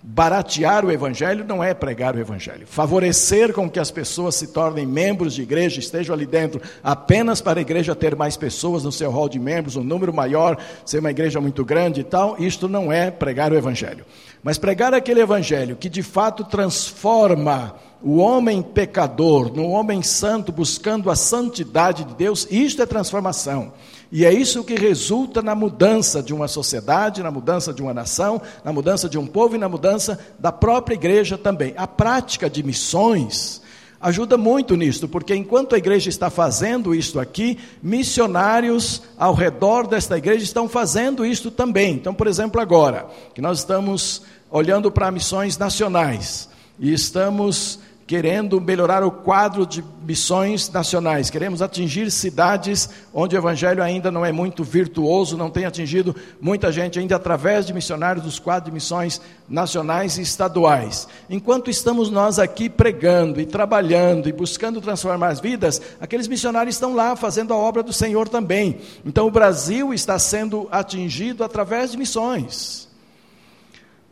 Baratear 0.00 0.84
o 0.84 0.92
Evangelho 0.92 1.44
não 1.44 1.62
é 1.62 1.74
pregar 1.74 2.14
o 2.14 2.20
Evangelho. 2.20 2.66
Favorecer 2.66 3.52
com 3.52 3.68
que 3.68 3.80
as 3.80 3.90
pessoas 3.90 4.36
se 4.36 4.48
tornem 4.48 4.86
membros 4.86 5.34
de 5.34 5.42
igreja, 5.42 5.80
estejam 5.80 6.14
ali 6.14 6.24
dentro, 6.24 6.62
apenas 6.84 7.40
para 7.40 7.58
a 7.58 7.62
igreja 7.62 7.96
ter 7.96 8.14
mais 8.14 8.36
pessoas 8.36 8.84
no 8.84 8.92
seu 8.92 9.10
hall 9.10 9.28
de 9.28 9.40
membros, 9.40 9.74
um 9.74 9.82
número 9.82 10.14
maior, 10.14 10.56
ser 10.86 11.00
uma 11.00 11.10
igreja 11.10 11.40
muito 11.40 11.64
grande 11.64 12.02
e 12.02 12.04
tal, 12.04 12.36
isto 12.38 12.68
não 12.68 12.92
é 12.92 13.10
pregar 13.10 13.52
o 13.52 13.56
Evangelho. 13.56 14.04
Mas 14.42 14.56
pregar 14.56 14.94
aquele 14.94 15.20
evangelho 15.20 15.76
que 15.76 15.88
de 15.88 16.02
fato 16.02 16.44
transforma 16.44 17.74
o 18.00 18.18
homem 18.18 18.62
pecador 18.62 19.52
no 19.52 19.68
homem 19.68 20.02
santo, 20.02 20.52
buscando 20.52 21.10
a 21.10 21.16
santidade 21.16 22.04
de 22.04 22.14
Deus, 22.14 22.46
isto 22.50 22.80
é 22.80 22.86
transformação. 22.86 23.72
E 24.10 24.24
é 24.24 24.32
isso 24.32 24.64
que 24.64 24.74
resulta 24.74 25.42
na 25.42 25.54
mudança 25.54 26.22
de 26.22 26.32
uma 26.32 26.48
sociedade, 26.48 27.22
na 27.22 27.30
mudança 27.30 27.72
de 27.72 27.82
uma 27.82 27.92
nação, 27.92 28.40
na 28.64 28.72
mudança 28.72 29.08
de 29.08 29.18
um 29.18 29.26
povo 29.26 29.54
e 29.54 29.58
na 29.58 29.68
mudança 29.68 30.18
da 30.38 30.50
própria 30.50 30.94
igreja 30.94 31.36
também. 31.36 31.74
A 31.76 31.86
prática 31.86 32.48
de 32.48 32.62
missões 32.62 33.60
ajuda 34.00 34.38
muito 34.38 34.76
nisto, 34.76 35.08
porque 35.08 35.34
enquanto 35.34 35.74
a 35.74 35.78
igreja 35.78 36.08
está 36.08 36.30
fazendo 36.30 36.94
isto 36.94 37.20
aqui, 37.20 37.58
missionários 37.82 39.02
ao 39.18 39.34
redor 39.34 39.86
desta 39.86 40.16
igreja 40.16 40.44
estão 40.44 40.68
fazendo 40.68 41.26
isto 41.26 41.50
também. 41.50 41.94
Então, 41.94 42.14
por 42.14 42.26
exemplo, 42.26 42.60
agora, 42.60 43.06
que 43.34 43.42
nós 43.42 43.58
estamos 43.58 44.22
olhando 44.50 44.90
para 44.90 45.10
missões 45.10 45.58
nacionais 45.58 46.48
e 46.78 46.92
estamos 46.92 47.80
querendo 48.08 48.58
melhorar 48.58 49.04
o 49.04 49.10
quadro 49.10 49.66
de 49.66 49.84
missões 50.02 50.70
nacionais. 50.70 51.28
Queremos 51.28 51.60
atingir 51.60 52.10
cidades 52.10 52.88
onde 53.12 53.36
o 53.36 53.38
evangelho 53.38 53.82
ainda 53.82 54.10
não 54.10 54.24
é 54.24 54.32
muito 54.32 54.64
virtuoso, 54.64 55.36
não 55.36 55.50
tem 55.50 55.66
atingido 55.66 56.16
muita 56.40 56.72
gente 56.72 56.98
ainda 56.98 57.16
através 57.16 57.66
de 57.66 57.74
missionários 57.74 58.24
dos 58.24 58.38
quadros 58.38 58.70
de 58.70 58.72
missões 58.72 59.20
nacionais 59.46 60.16
e 60.16 60.22
estaduais. 60.22 61.06
Enquanto 61.28 61.68
estamos 61.68 62.10
nós 62.10 62.38
aqui 62.38 62.70
pregando 62.70 63.42
e 63.42 63.44
trabalhando 63.44 64.26
e 64.26 64.32
buscando 64.32 64.80
transformar 64.80 65.28
as 65.28 65.38
vidas, 65.38 65.78
aqueles 66.00 66.26
missionários 66.26 66.76
estão 66.76 66.94
lá 66.94 67.14
fazendo 67.14 67.52
a 67.52 67.58
obra 67.58 67.82
do 67.82 67.92
Senhor 67.92 68.26
também. 68.26 68.78
Então 69.04 69.26
o 69.26 69.30
Brasil 69.30 69.92
está 69.92 70.18
sendo 70.18 70.66
atingido 70.70 71.44
através 71.44 71.90
de 71.90 71.98
missões. 71.98 72.87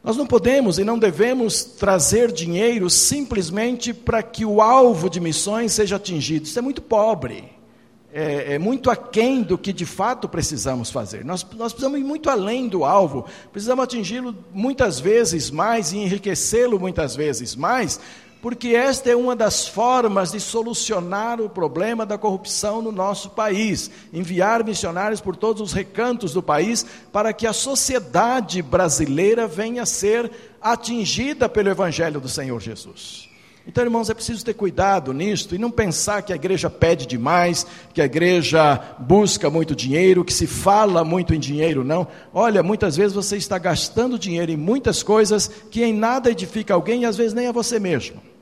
Nós 0.07 0.17
não 0.17 0.25
podemos 0.25 0.79
e 0.79 0.85
não 0.85 0.97
devemos 0.97 1.65
trazer 1.65 2.31
dinheiro 2.31 2.89
simplesmente 2.89 3.93
para 3.93 4.23
que 4.23 4.45
o 4.45 4.63
alvo 4.63 5.11
de 5.11 5.19
missões 5.19 5.73
seja 5.73 5.97
atingido. 5.97 6.47
Isso 6.47 6.57
é 6.57 6.63
muito 6.63 6.81
pobre. 6.81 7.43
É, 8.13 8.55
é, 8.55 8.59
muito 8.59 8.89
aquém 8.89 9.43
do 9.43 9.59
que 9.59 9.73
de 9.73 9.85
fato 9.85 10.29
precisamos 10.29 10.93
fazer. 10.93 11.25
Nós, 11.25 11.45
nós 11.57 11.73
precisamos 11.73 11.99
ir 11.99 12.05
muito 12.05 12.31
além 12.31 12.69
do 12.69 12.85
alvo, 12.85 13.27
precisamos 13.51 13.83
atingi-lo 13.83 14.33
muitas 14.55 15.01
vezes 15.01 15.51
mais 15.51 15.93
e 15.93 15.99
enriquecê-lo 15.99 16.79
muitas 16.79 17.17
vezes 17.17 17.57
mais, 17.57 17.99
porque 18.47 18.77
esta 18.77 19.11
é 19.11 19.17
uma 19.17 19.35
das 19.35 19.67
formas 19.67 20.31
de 20.31 20.39
solucionar 20.39 21.41
o 21.41 21.51
problema 21.51 22.07
da 22.07 22.17
corrupção 22.17 22.81
no 22.81 22.93
nosso 22.93 23.31
país. 23.31 23.91
Enviar 24.13 24.65
missionários 24.65 25.21
por 25.21 25.35
todos 25.35 25.61
os 25.61 25.73
recantos 25.73 26.33
do 26.33 26.41
país 26.41 26.87
para 27.13 27.33
que 27.33 27.45
a 27.45 27.53
sociedade 27.53 28.63
brasileira 28.63 29.49
venha 29.49 29.83
a 29.83 29.87
ser 29.87 30.31
atingida 30.63 31.49
pelo 31.49 31.71
Evangelho 31.71 32.21
do 32.21 32.29
Senhor 32.29 32.61
Jesus. 32.61 33.29
Então, 33.67 33.83
irmãos, 33.83 34.09
é 34.09 34.15
preciso 34.15 34.45
ter 34.45 34.55
cuidado 34.55 35.13
nisto 35.13 35.57
e 35.57 35.59
não 35.59 35.73
pensar 35.73 36.23
que 36.23 36.33
a 36.33 36.37
igreja 36.37 36.71
pede 36.71 37.05
demais, 37.05 37.67
que 37.93 38.01
a 38.01 38.05
igreja 38.05 38.81
busca 38.97 39.51
muito 39.51 39.75
dinheiro, 39.75 40.25
que 40.25 40.33
se 40.33 40.47
fala 40.47 41.03
muito 41.03 41.35
em 41.35 41.41
dinheiro, 41.41 41.83
não. 41.83 42.07
Olha, 42.33 42.63
muitas 42.63 42.97
vezes 42.97 43.13
você 43.13 43.37
está 43.37 43.59
gastando 43.59 44.17
dinheiro 44.17 44.53
em 44.53 44.57
muitas 44.57 45.03
coisas 45.03 45.51
que 45.69 45.83
em 45.83 45.93
nada 45.93 46.31
edifica 46.31 46.75
alguém 46.75 47.03
e 47.03 47.07
às 47.07 47.17
vezes 47.17 47.35
nem 47.35 47.49
a 47.49 47.53
você 47.53 47.81
mesmo. 47.81 48.36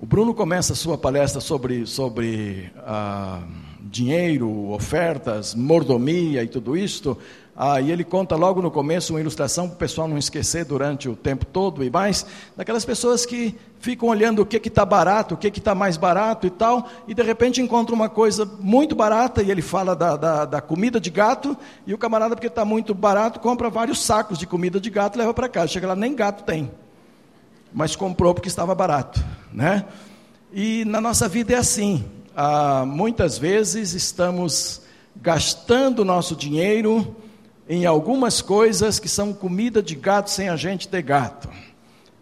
O 0.00 0.06
Bruno 0.06 0.32
começa 0.32 0.74
a 0.74 0.76
sua 0.76 0.96
palestra 0.96 1.40
sobre, 1.40 1.84
sobre 1.84 2.70
ah, 2.86 3.42
dinheiro, 3.80 4.70
ofertas, 4.70 5.56
mordomia 5.56 6.44
e 6.44 6.46
tudo 6.46 6.76
isto, 6.76 7.18
ah, 7.56 7.80
e 7.80 7.90
ele 7.90 8.04
conta 8.04 8.36
logo 8.36 8.62
no 8.62 8.70
começo 8.70 9.12
uma 9.12 9.20
ilustração 9.20 9.66
para 9.66 9.74
o 9.74 9.78
pessoal 9.78 10.06
não 10.06 10.16
esquecer 10.16 10.64
durante 10.64 11.08
o 11.08 11.16
tempo 11.16 11.44
todo 11.44 11.82
e 11.82 11.90
mais, 11.90 12.24
daquelas 12.56 12.84
pessoas 12.84 13.26
que 13.26 13.56
ficam 13.80 14.08
olhando 14.08 14.40
o 14.40 14.46
que 14.46 14.68
está 14.68 14.84
barato, 14.84 15.34
o 15.34 15.36
que 15.36 15.48
está 15.48 15.74
mais 15.74 15.96
barato 15.96 16.46
e 16.46 16.50
tal, 16.50 16.88
e 17.08 17.12
de 17.12 17.22
repente 17.24 17.60
encontra 17.60 17.92
uma 17.92 18.08
coisa 18.08 18.48
muito 18.60 18.94
barata, 18.94 19.42
e 19.42 19.50
ele 19.50 19.62
fala 19.62 19.96
da, 19.96 20.16
da, 20.16 20.44
da 20.44 20.60
comida 20.60 21.00
de 21.00 21.10
gato, 21.10 21.56
e 21.84 21.92
o 21.92 21.98
camarada, 21.98 22.36
porque 22.36 22.46
está 22.46 22.64
muito 22.64 22.94
barato, 22.94 23.40
compra 23.40 23.68
vários 23.68 24.00
sacos 24.00 24.38
de 24.38 24.46
comida 24.46 24.78
de 24.78 24.90
gato 24.90 25.16
e 25.16 25.18
leva 25.18 25.34
para 25.34 25.48
casa. 25.48 25.66
Chega 25.66 25.88
lá, 25.88 25.96
nem 25.96 26.14
gato 26.14 26.44
tem, 26.44 26.70
mas 27.72 27.96
comprou 27.96 28.34
porque 28.34 28.48
estava 28.48 28.74
barato. 28.74 29.24
Né? 29.52 29.84
E 30.52 30.84
na 30.84 31.00
nossa 31.00 31.28
vida 31.28 31.54
é 31.54 31.56
assim. 31.56 32.04
Ah, 32.36 32.84
muitas 32.86 33.38
vezes 33.38 33.94
estamos 33.94 34.82
gastando 35.16 36.04
nosso 36.04 36.36
dinheiro 36.36 37.16
em 37.68 37.84
algumas 37.84 38.40
coisas 38.40 38.98
que 38.98 39.08
são 39.08 39.32
comida 39.32 39.82
de 39.82 39.94
gato 39.94 40.30
sem 40.30 40.48
a 40.48 40.56
gente 40.56 40.88
ter 40.88 41.02
gato, 41.02 41.50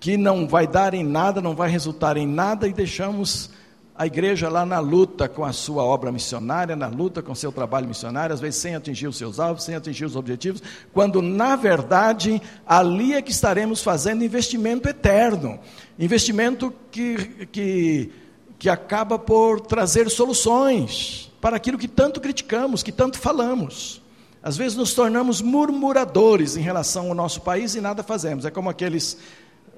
que 0.00 0.16
não 0.16 0.48
vai 0.48 0.66
dar 0.66 0.92
em 0.92 1.04
nada, 1.04 1.40
não 1.40 1.54
vai 1.54 1.70
resultar 1.70 2.16
em 2.16 2.26
nada 2.26 2.66
e 2.66 2.72
deixamos 2.72 3.50
a 3.98 4.06
igreja 4.06 4.48
lá 4.48 4.66
na 4.66 4.78
luta 4.78 5.28
com 5.28 5.44
a 5.44 5.52
sua 5.52 5.82
obra 5.82 6.12
missionária, 6.12 6.76
na 6.76 6.86
luta 6.86 7.22
com 7.22 7.32
o 7.32 7.36
seu 7.36 7.50
trabalho 7.50 7.88
missionário, 7.88 8.34
às 8.34 8.40
vezes 8.40 8.60
sem 8.60 8.74
atingir 8.74 9.06
os 9.06 9.16
seus 9.16 9.40
alvos, 9.40 9.64
sem 9.64 9.74
atingir 9.74 10.04
os 10.04 10.16
objetivos, 10.16 10.62
quando 10.92 11.22
na 11.22 11.56
verdade 11.56 12.40
ali 12.66 13.14
é 13.14 13.22
que 13.22 13.30
estaremos 13.30 13.82
fazendo 13.82 14.22
investimento 14.22 14.88
eterno, 14.88 15.58
investimento 15.98 16.72
que, 16.90 17.46
que, 17.50 18.12
que 18.58 18.68
acaba 18.68 19.18
por 19.18 19.60
trazer 19.60 20.10
soluções 20.10 21.32
para 21.40 21.56
aquilo 21.56 21.78
que 21.78 21.88
tanto 21.88 22.20
criticamos, 22.20 22.82
que 22.82 22.92
tanto 22.92 23.18
falamos. 23.18 24.02
Às 24.42 24.56
vezes 24.56 24.76
nos 24.76 24.94
tornamos 24.94 25.40
murmuradores 25.40 26.56
em 26.56 26.60
relação 26.60 27.08
ao 27.08 27.14
nosso 27.14 27.40
país 27.40 27.74
e 27.74 27.80
nada 27.80 28.02
fazemos. 28.02 28.44
É 28.44 28.50
como 28.50 28.68
aqueles, 28.68 29.16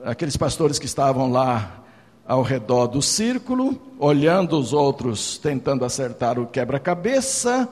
aqueles 0.05 0.37
pastores 0.37 0.79
que 0.79 0.87
estavam 0.87 1.31
lá 1.31 1.85
ao 2.29 2.43
redor 2.43 2.89
do 2.89 3.01
círculo, 3.01 3.81
olhando 3.99 4.59
os 4.59 4.75
outros 4.75 5.39
tentando 5.39 5.83
acertar 5.83 6.39
o 6.39 6.47
quebra-cabeça 6.47 7.67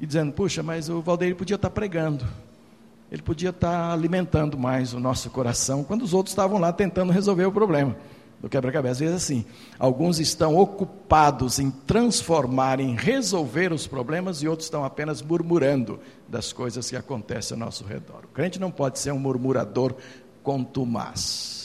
e 0.00 0.06
dizendo: 0.06 0.32
Puxa, 0.32 0.62
mas 0.62 0.88
o 0.88 1.02
Valdeir 1.02 1.36
podia 1.36 1.56
estar 1.56 1.68
pregando, 1.68 2.26
ele 3.12 3.20
podia 3.20 3.50
estar 3.50 3.92
alimentando 3.92 4.56
mais 4.56 4.94
o 4.94 4.98
nosso 4.98 5.28
coração, 5.28 5.84
quando 5.84 6.00
os 6.00 6.14
outros 6.14 6.32
estavam 6.32 6.58
lá 6.58 6.72
tentando 6.72 7.12
resolver 7.12 7.44
o 7.44 7.52
problema 7.52 7.94
do 8.40 8.48
quebra-cabeça. 8.48 8.92
Às 8.92 9.00
vezes 9.00 9.16
assim, 9.16 9.44
alguns 9.78 10.18
estão 10.18 10.56
ocupados 10.56 11.58
em 11.58 11.70
transformar, 11.70 12.80
em 12.80 12.96
resolver 12.96 13.70
os 13.70 13.86
problemas 13.86 14.42
e 14.42 14.48
outros 14.48 14.64
estão 14.64 14.82
apenas 14.82 15.20
murmurando 15.20 16.00
das 16.26 16.54
coisas 16.54 16.88
que 16.88 16.96
acontecem 16.96 17.54
ao 17.54 17.66
nosso 17.66 17.84
redor. 17.84 18.24
O 18.24 18.28
crente 18.28 18.58
não 18.58 18.70
pode 18.70 18.98
ser 18.98 19.12
um 19.12 19.18
murmurador 19.18 19.94
contumaz. 20.42 21.59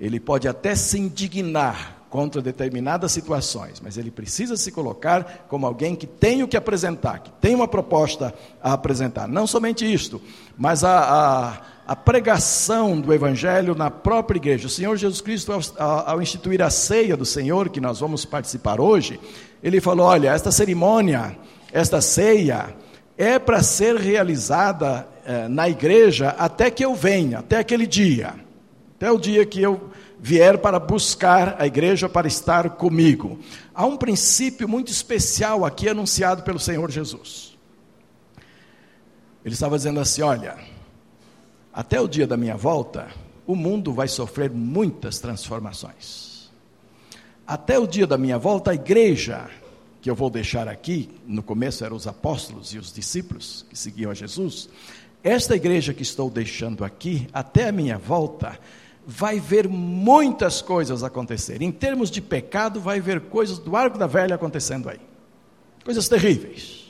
Ele 0.00 0.18
pode 0.18 0.48
até 0.48 0.74
se 0.74 0.98
indignar 0.98 2.06
contra 2.10 2.40
determinadas 2.40 3.10
situações, 3.10 3.80
mas 3.82 3.98
ele 3.98 4.10
precisa 4.10 4.56
se 4.56 4.70
colocar 4.70 5.46
como 5.48 5.66
alguém 5.66 5.96
que 5.96 6.06
tem 6.06 6.42
o 6.42 6.48
que 6.48 6.56
apresentar, 6.56 7.18
que 7.18 7.30
tem 7.40 7.54
uma 7.54 7.66
proposta 7.66 8.32
a 8.62 8.72
apresentar. 8.72 9.26
Não 9.26 9.46
somente 9.46 9.90
isto, 9.92 10.22
mas 10.56 10.84
a, 10.84 11.00
a 11.00 11.74
a 11.86 11.94
pregação 11.94 12.98
do 12.98 13.12
Evangelho 13.12 13.74
na 13.74 13.90
própria 13.90 14.38
igreja. 14.38 14.66
O 14.66 14.70
Senhor 14.70 14.96
Jesus 14.96 15.20
Cristo, 15.20 15.52
ao, 15.52 15.60
ao, 16.08 16.22
instituir 16.22 16.62
a 16.62 16.70
ceia 16.70 17.16
do 17.16 17.26
Senhor, 17.26 17.68
que 17.68 17.80
nós 17.80 18.00
vamos 18.00 18.24
participar 18.24 18.80
hoje, 18.80 19.20
ele 19.62 19.80
falou: 19.80 20.06
olha, 20.06 20.30
esta 20.30 20.50
cerimônia, 20.50 21.36
esta 21.72 22.00
ceia, 22.00 22.74
é 23.18 23.38
para 23.38 23.62
ser 23.62 23.96
realizada 23.96 25.06
eh, 25.26 25.46
na 25.48 25.68
igreja 25.68 26.34
até 26.38 26.70
que 26.70 26.84
eu 26.84 26.94
venha, 26.94 27.40
até 27.40 27.58
aquele 27.58 27.86
dia, 27.86 28.34
até 29.04 29.12
o 29.12 29.18
dia 29.18 29.44
que 29.44 29.60
eu 29.60 29.90
vier 30.18 30.56
para 30.56 30.80
buscar 30.80 31.60
a 31.60 31.66
igreja 31.66 32.08
para 32.08 32.26
estar 32.26 32.70
comigo. 32.70 33.38
Há 33.74 33.84
um 33.84 33.98
princípio 33.98 34.66
muito 34.66 34.90
especial 34.90 35.62
aqui 35.62 35.90
anunciado 35.90 36.42
pelo 36.42 36.58
Senhor 36.58 36.90
Jesus. 36.90 37.54
Ele 39.44 39.52
estava 39.52 39.76
dizendo 39.76 40.00
assim: 40.00 40.22
olha 40.22 40.56
até 41.70 42.00
o 42.00 42.08
dia 42.08 42.26
da 42.26 42.34
minha 42.34 42.56
volta, 42.56 43.08
o 43.46 43.54
mundo 43.54 43.92
vai 43.92 44.08
sofrer 44.08 44.50
muitas 44.50 45.18
transformações. 45.18 46.50
Até 47.46 47.78
o 47.78 47.86
dia 47.86 48.06
da 48.06 48.16
minha 48.16 48.38
volta, 48.38 48.70
a 48.70 48.74
igreja, 48.74 49.50
que 50.00 50.08
eu 50.08 50.14
vou 50.14 50.30
deixar 50.30 50.66
aqui, 50.66 51.10
no 51.26 51.42
começo 51.42 51.84
eram 51.84 51.94
os 51.94 52.06
apóstolos 52.06 52.72
e 52.72 52.78
os 52.78 52.90
discípulos 52.90 53.66
que 53.68 53.78
seguiam 53.78 54.10
a 54.10 54.14
Jesus, 54.14 54.70
esta 55.22 55.54
igreja 55.54 55.92
que 55.92 56.02
estou 56.02 56.30
deixando 56.30 56.84
aqui, 56.84 57.26
até 57.34 57.68
a 57.68 57.72
minha 57.72 57.98
volta, 57.98 58.58
vai 59.06 59.38
ver 59.38 59.68
muitas 59.68 60.62
coisas 60.62 61.02
acontecer. 61.02 61.60
Em 61.62 61.72
termos 61.72 62.10
de 62.10 62.20
pecado, 62.20 62.80
vai 62.80 63.00
ver 63.00 63.20
coisas 63.22 63.58
do 63.58 63.76
arco 63.76 63.98
da 63.98 64.06
velha 64.06 64.34
acontecendo 64.34 64.88
aí. 64.88 65.00
Coisas 65.84 66.08
terríveis 66.08 66.84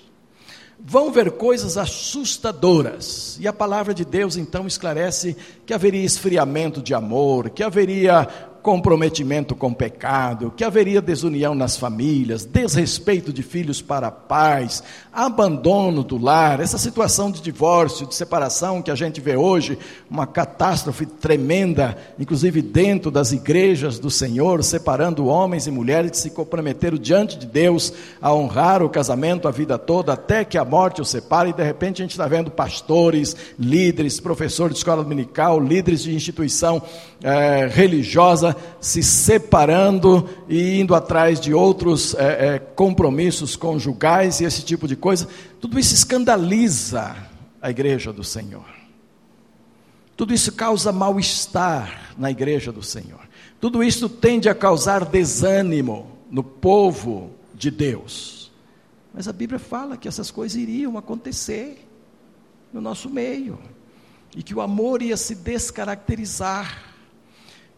vão 0.79 1.11
ver 1.11 1.33
coisas 1.33 1.79
assustadoras. 1.79 3.39
E 3.41 3.49
a 3.49 3.53
palavra 3.53 3.95
de 3.95 4.05
Deus 4.05 4.37
então 4.37 4.67
esclarece 4.67 5.37
que 5.65 5.73
haveria 5.73 6.05
esfriamento 6.05 6.83
de 6.83 6.93
amor, 6.93 7.51
que 7.51 7.63
haveria 7.63 8.29
comprometimento 8.65 9.55
com 9.55 9.75
pecado, 9.75 10.51
que 10.57 10.65
haveria 10.65 11.03
desunião 11.03 11.55
nas 11.55 11.77
famílias, 11.77 12.47
desrespeito 12.47 13.31
de 13.31 13.43
filhos 13.43 13.83
para 13.83 14.11
pais, 14.11 14.83
abandono 15.13 16.03
do 16.03 16.17
lar, 16.17 16.61
essa 16.61 16.79
situação 16.79 17.31
de 17.31 17.43
divórcio, 17.43 18.07
de 18.07 18.15
separação 18.15 18.81
que 18.81 18.91
a 18.91 18.95
gente 18.95 19.21
vê 19.21 19.37
hoje, 19.37 19.79
uma 20.11 20.27
catástrofe 20.27 21.05
tremenda, 21.05 21.95
inclusive 22.19 22.63
dentro 22.63 23.11
das 23.11 23.33
igrejas 23.33 23.99
do 23.99 24.11
Senhor, 24.11 24.65
separando 24.65 25.27
homens 25.27 25.67
e 25.67 25.71
mulheres 25.71 26.13
que 26.13 26.17
se 26.17 26.31
comprometeram 26.31 26.97
diante 26.97 27.39
de 27.39 27.47
Deus 27.47 27.93
a 28.19 28.33
honrar 28.33 28.83
o 28.83 28.89
casamento 28.89 29.47
a 29.47 29.51
vida 29.51 29.77
toda, 29.77 30.15
até 30.15 30.43
que 30.43 30.57
a 30.57 30.65
morte 30.65 31.03
os 31.03 31.11
separe, 31.11 31.51
e 31.51 31.53
de 31.53 31.63
repente 31.63 32.01
a 32.01 32.05
gente 32.05 32.13
está 32.13 32.27
vendo 32.27 32.51
pastores, 32.51 33.37
líderes, 33.59 34.19
professores 34.19 34.73
de 34.73 34.79
escola 34.79 35.03
dominical, 35.03 35.61
líderes 35.61 36.03
de 36.03 36.15
instituição 36.15 36.83
é, 37.25 37.67
religiosa 37.67 38.55
se 38.83 39.03
separando 39.03 40.29
e 40.47 40.79
indo 40.79 40.95
atrás 40.95 41.41
de 41.41 41.55
outros 41.55 42.15
é, 42.17 42.57
é, 42.57 42.59
compromissos 42.59 43.57
conjugais 43.57 44.41
e 44.41 44.45
esse 44.45 44.63
tipo 44.63 44.87
de 44.87 44.95
coisa, 44.95 45.27
tudo 45.59 45.79
isso 45.79 45.95
escandaliza 45.95 47.17
a 47.63 47.71
igreja 47.71 48.13
do 48.13 48.23
Senhor. 48.23 48.67
Tudo 50.15 50.35
isso 50.35 50.53
causa 50.53 50.93
mal-estar 50.93 52.15
na 52.19 52.31
igreja 52.31 52.71
do 52.71 52.83
Senhor. 52.83 53.27
Tudo 53.59 53.83
isso 53.83 54.07
tende 54.07 54.51
a 54.51 54.55
causar 54.55 55.07
desânimo 55.07 56.19
no 56.31 56.45
povo 56.45 57.31
de 57.55 57.71
Deus. 57.71 58.53
Mas 59.15 59.27
a 59.27 59.33
Bíblia 59.33 59.59
fala 59.59 59.97
que 59.97 60.07
essas 60.07 60.31
coisas 60.31 60.61
iriam 60.61 60.99
acontecer 60.99 61.89
no 62.71 62.83
nosso 62.83 63.09
meio 63.09 63.59
e 64.37 64.43
que 64.43 64.55
o 64.55 64.61
amor 64.61 65.01
ia 65.01 65.17
se 65.17 65.35
descaracterizar 65.35 66.94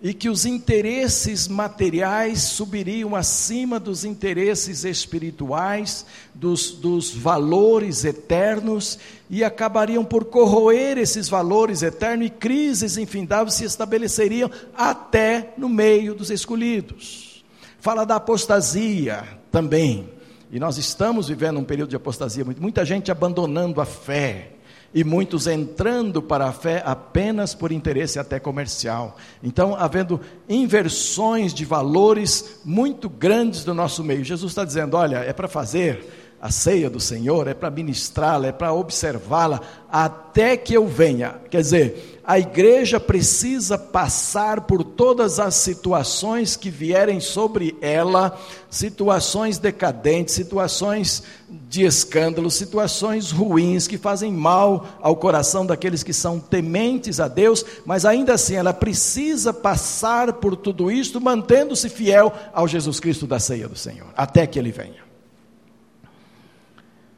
e 0.02 0.12
que 0.12 0.28
os 0.28 0.44
interesses 0.44 1.48
materiais 1.48 2.42
subiriam 2.42 3.16
acima 3.16 3.80
dos 3.80 4.04
interesses 4.04 4.84
espirituais, 4.84 6.04
dos, 6.34 6.72
dos 6.72 7.14
valores 7.14 8.04
eternos, 8.04 8.98
e 9.30 9.42
acabariam 9.42 10.04
por 10.04 10.26
corroer 10.26 10.98
esses 10.98 11.28
valores 11.28 11.82
eternos, 11.82 12.26
e 12.26 12.30
crises 12.30 12.98
infindáveis 12.98 13.54
se 13.54 13.64
estabeleceriam 13.64 14.50
até 14.76 15.54
no 15.56 15.68
meio 15.68 16.14
dos 16.14 16.30
escolhidos. 16.30 17.44
Fala 17.80 18.04
da 18.04 18.16
apostasia 18.16 19.24
também, 19.50 20.10
e 20.52 20.60
nós 20.60 20.76
estamos 20.76 21.28
vivendo 21.28 21.58
um 21.58 21.64
período 21.64 21.90
de 21.90 21.96
apostasia, 21.96 22.44
muita 22.60 22.84
gente 22.84 23.10
abandonando 23.10 23.80
a 23.80 23.86
fé 23.86 24.55
e 24.96 25.04
muitos 25.04 25.46
entrando 25.46 26.22
para 26.22 26.46
a 26.46 26.52
fé 26.54 26.82
apenas 26.82 27.54
por 27.54 27.70
interesse 27.70 28.18
até 28.18 28.40
comercial. 28.40 29.18
Então, 29.42 29.76
havendo 29.76 30.18
inversões 30.48 31.52
de 31.52 31.66
valores 31.66 32.60
muito 32.64 33.06
grandes 33.06 33.62
do 33.62 33.74
nosso 33.74 34.02
meio. 34.02 34.24
Jesus 34.24 34.52
está 34.52 34.64
dizendo: 34.64 34.96
olha, 34.96 35.18
é 35.18 35.34
para 35.34 35.48
fazer 35.48 36.25
a 36.40 36.50
ceia 36.50 36.90
do 36.90 37.00
Senhor, 37.00 37.48
é 37.48 37.54
para 37.54 37.70
ministrá-la, 37.70 38.48
é 38.48 38.52
para 38.52 38.72
observá-la 38.72 39.60
até 39.90 40.56
que 40.56 40.74
eu 40.74 40.86
venha. 40.86 41.40
Quer 41.50 41.62
dizer, 41.62 42.20
a 42.22 42.38
igreja 42.38 43.00
precisa 43.00 43.78
passar 43.78 44.62
por 44.62 44.84
todas 44.84 45.38
as 45.38 45.54
situações 45.54 46.54
que 46.54 46.68
vierem 46.68 47.20
sobre 47.20 47.76
ela, 47.80 48.38
situações 48.68 49.58
decadentes, 49.58 50.34
situações 50.34 51.22
de 51.48 51.84
escândalo, 51.84 52.50
situações 52.50 53.30
ruins 53.30 53.86
que 53.86 53.96
fazem 53.96 54.32
mal 54.32 54.86
ao 55.00 55.16
coração 55.16 55.64
daqueles 55.64 56.02
que 56.02 56.12
são 56.12 56.38
tementes 56.38 57.18
a 57.18 57.28
Deus, 57.28 57.64
mas 57.86 58.04
ainda 58.04 58.34
assim 58.34 58.56
ela 58.56 58.74
precisa 58.74 59.54
passar 59.54 60.34
por 60.34 60.56
tudo 60.56 60.90
isto, 60.90 61.20
mantendo-se 61.20 61.88
fiel 61.88 62.32
ao 62.52 62.68
Jesus 62.68 63.00
Cristo 63.00 63.26
da 63.26 63.38
ceia 63.38 63.68
do 63.68 63.76
Senhor, 63.76 64.08
até 64.16 64.46
que 64.46 64.58
ele 64.58 64.72
venha. 64.72 65.05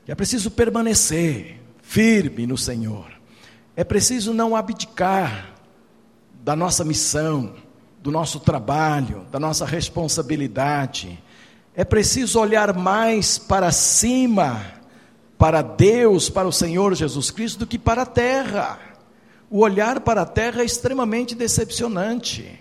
É 0.09 0.14
preciso 0.14 0.51
permanecer 0.51 1.61
firme 1.83 2.47
no 2.47 2.59
Senhor 2.59 3.18
é 3.79 3.85
preciso 3.85 4.35
não 4.35 4.57
abdicar 4.57 5.53
da 6.42 6.57
nossa 6.57 6.85
missão, 6.85 7.55
do 8.03 8.11
nosso 8.11 8.40
trabalho, 8.40 9.25
da 9.31 9.38
nossa 9.38 9.64
responsabilidade. 9.64 11.16
É 11.77 11.85
preciso 11.85 12.40
olhar 12.40 12.75
mais 12.75 13.38
para 13.38 13.71
cima, 13.71 14.61
para 15.38 15.62
Deus, 15.62 16.29
para 16.29 16.49
o 16.49 16.53
Senhor 16.53 16.92
Jesus 16.97 17.31
Cristo, 17.31 17.61
do 17.61 17.66
que 17.68 17.79
para 17.79 18.03
a 18.03 18.07
terra. 18.07 18.81
O 19.49 19.61
olhar 19.61 20.01
para 20.01 20.23
a 20.23 20.27
terra 20.27 20.62
é 20.62 20.64
extremamente 20.64 21.37
decepcionante. 21.37 22.59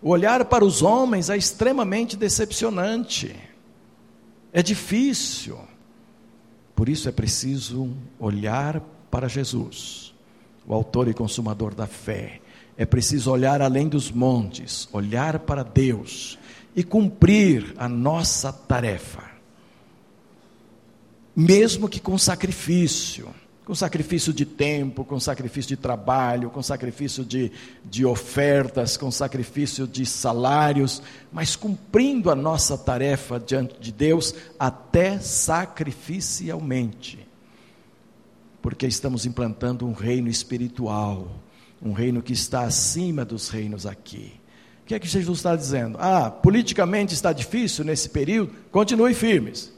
O 0.00 0.10
olhar 0.10 0.44
para 0.44 0.64
os 0.64 0.82
homens 0.82 1.30
é 1.30 1.36
extremamente 1.36 2.16
decepcionante. 2.16 3.34
É 4.52 4.62
difícil. 4.62 5.58
Por 6.80 6.88
isso 6.88 7.10
é 7.10 7.12
preciso 7.12 7.94
olhar 8.18 8.80
para 9.10 9.28
Jesus 9.28 10.14
o 10.66 10.72
autor 10.72 11.08
e 11.08 11.12
consumador 11.12 11.74
da 11.74 11.86
fé. 11.86 12.40
É 12.74 12.86
preciso 12.86 13.30
olhar 13.30 13.60
além 13.60 13.86
dos 13.86 14.10
montes, 14.10 14.88
olhar 14.90 15.40
para 15.40 15.62
Deus 15.62 16.38
e 16.74 16.82
cumprir 16.82 17.74
a 17.76 17.86
nossa 17.86 18.50
tarefa, 18.50 19.30
mesmo 21.36 21.86
que 21.86 22.00
com 22.00 22.16
sacrifício 22.16 23.28
com 23.70 23.74
sacrifício 23.76 24.32
de 24.32 24.44
tempo, 24.44 25.04
com 25.04 25.20
sacrifício 25.20 25.68
de 25.68 25.76
trabalho, 25.76 26.50
com 26.50 26.60
sacrifício 26.60 27.24
de, 27.24 27.52
de 27.84 28.04
ofertas, 28.04 28.96
com 28.96 29.12
sacrifício 29.12 29.86
de 29.86 30.04
salários, 30.04 31.00
mas 31.30 31.54
cumprindo 31.54 32.32
a 32.32 32.34
nossa 32.34 32.76
tarefa 32.76 33.38
diante 33.38 33.78
de 33.78 33.92
Deus 33.92 34.34
até 34.58 35.20
sacrificialmente 35.20 37.24
porque 38.60 38.88
estamos 38.88 39.24
implantando 39.24 39.86
um 39.86 39.92
reino 39.92 40.28
espiritual, 40.28 41.30
um 41.80 41.92
reino 41.92 42.20
que 42.20 42.32
está 42.32 42.62
acima 42.62 43.24
dos 43.24 43.50
reinos 43.50 43.86
aqui. 43.86 44.32
O 44.82 44.86
que 44.86 44.96
é 44.96 44.98
que 44.98 45.06
Jesus 45.06 45.38
está 45.38 45.54
dizendo? 45.54 45.96
Ah, 46.00 46.28
politicamente 46.28 47.14
está 47.14 47.32
difícil 47.32 47.84
nesse 47.84 48.08
período, 48.08 48.52
continue 48.72 49.14
firmes. 49.14 49.72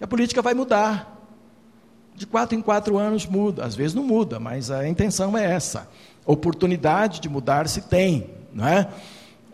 A 0.00 0.06
política 0.08 0.42
vai 0.42 0.52
mudar. 0.52 1.09
De 2.20 2.26
quatro 2.26 2.54
em 2.54 2.60
quatro 2.60 2.98
anos 2.98 3.24
muda, 3.24 3.64
às 3.64 3.74
vezes 3.74 3.94
não 3.94 4.02
muda, 4.02 4.38
mas 4.38 4.70
a 4.70 4.86
intenção 4.86 5.38
é 5.38 5.52
essa. 5.54 5.88
Oportunidade 6.26 7.18
de 7.18 7.30
mudar 7.30 7.66
se 7.66 7.80
tem, 7.80 8.26
não 8.52 8.68
é? 8.68 8.90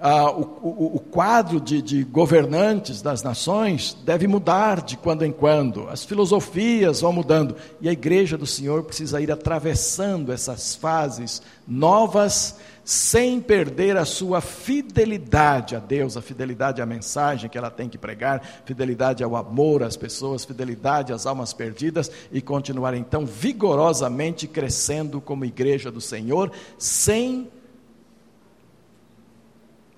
ah, 0.01 0.31
o, 0.31 0.43
o, 0.43 0.97
o, 0.97 1.01
quadro 1.01 1.61
de, 1.61 1.81
de, 1.81 2.05
governantes 2.05 3.01
das 3.01 3.23
nações 3.23 3.97
deve 4.05 4.27
mudar 4.27 4.83
de 4.83 4.97
quando 4.97 5.25
em 5.25 5.33
quando, 5.33 5.89
as 5.89 6.05
filosofias 6.05 7.01
vão 7.01 7.13
mudando, 7.13 7.57
e 7.81 7.89
a 7.89 7.93
igreja 7.93 8.37
do 8.37 8.47
Senhor 8.47 8.83
precisa 8.83 9.21
ir 9.21 9.31
atravessando 9.31 10.33
essas 10.33 10.75
fases 10.75 11.41
novas, 11.67 12.57
sem 12.87 13.41
perder 13.41 13.97
a 13.97 14.05
sua 14.05 14.41
fidelidade 14.41 15.75
a 15.75 15.81
Deus, 15.81 16.17
a 16.17 16.23
fidelidade 16.23 16.81
à 16.81 16.87
mensagem 16.87 17.51
que 17.51 17.59
ela 17.59 17.69
tem 17.69 17.89
que 17.89 17.99
pregar, 17.99 18.63
fidelidade 18.65 19.25
ao 19.25 19.35
amor 19.35 19.83
às 19.83 19.97
pessoas, 19.97 20.45
fidelidade 20.45 21.13
às 21.13 21.27
almas 21.27 21.53
perdidas, 21.53 22.09
e 22.31 22.41
continuar 22.41 22.95
então 22.95 23.27
vigorosamente 23.27 24.47
crescendo 24.47 25.21
como 25.21 25.45
igreja 25.45 25.91
do 25.91 26.01
Senhor, 26.01 26.53
sem 26.79 27.51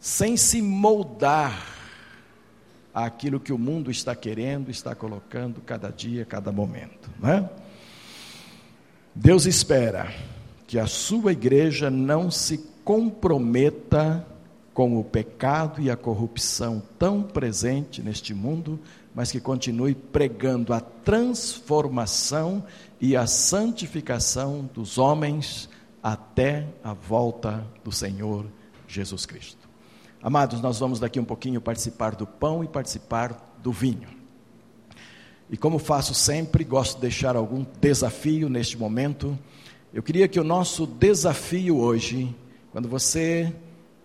sem 0.01 0.35
se 0.39 0.63
moldar 0.63 1.63
àquilo 2.95 3.39
que 3.39 3.53
o 3.53 3.59
mundo 3.59 3.91
está 3.91 4.17
querendo, 4.17 4.71
está 4.71 4.95
colocando 4.95 5.61
cada 5.61 5.91
dia, 5.91 6.25
cada 6.25 6.51
momento. 6.51 7.11
Né? 7.21 7.51
Deus 9.15 9.45
espera 9.45 10.11
que 10.69 10.79
a 10.79 10.87
sua 10.87 11.33
igreja 11.33 11.91
não 11.91 12.31
se 12.31 12.59
comprometa 12.89 14.27
com 14.73 14.99
o 14.99 15.05
pecado 15.05 15.79
e 15.79 15.91
a 15.91 15.97
corrupção 15.97 16.83
tão 16.99 17.23
presente 17.23 18.01
neste 18.01 18.33
mundo, 18.33 18.81
mas 19.15 19.31
que 19.31 19.39
continue 19.39 19.95
pregando 19.95 20.73
a 20.73 20.81
transformação 20.81 22.65
e 22.99 23.15
a 23.15 23.27
santificação 23.27 24.71
dos 24.73 24.97
homens 24.97 25.69
até 26.03 26.67
a 26.83 26.95
volta 26.95 27.63
do 27.85 27.93
Senhor 27.93 28.47
Jesus 28.87 29.27
Cristo. 29.27 29.69
Amados, 30.23 30.63
nós 30.63 30.79
vamos 30.79 30.99
daqui 30.99 31.21
um 31.21 31.27
pouquinho 31.27 31.61
participar 31.61 32.15
do 32.15 32.27
pão 32.27 32.65
e 32.65 32.69
participar 32.69 33.55
do 33.63 33.71
vinho. 33.71 34.09
E 35.51 35.59
como 35.59 35.79
faço 35.79 36.15
sempre, 36.15 36.65
gosto 36.65 36.95
de 36.95 37.03
deixar 37.03 37.37
algum 37.37 37.67
desafio 37.83 38.49
neste 38.49 38.79
momento. 38.79 39.39
Eu 39.93 40.03
queria 40.03 40.27
que 40.27 40.41
o 40.41 40.45
nosso 40.45 40.87
desafio 40.87 41.77
hoje, 41.77 42.35
quando 42.73 42.89
você 42.89 43.53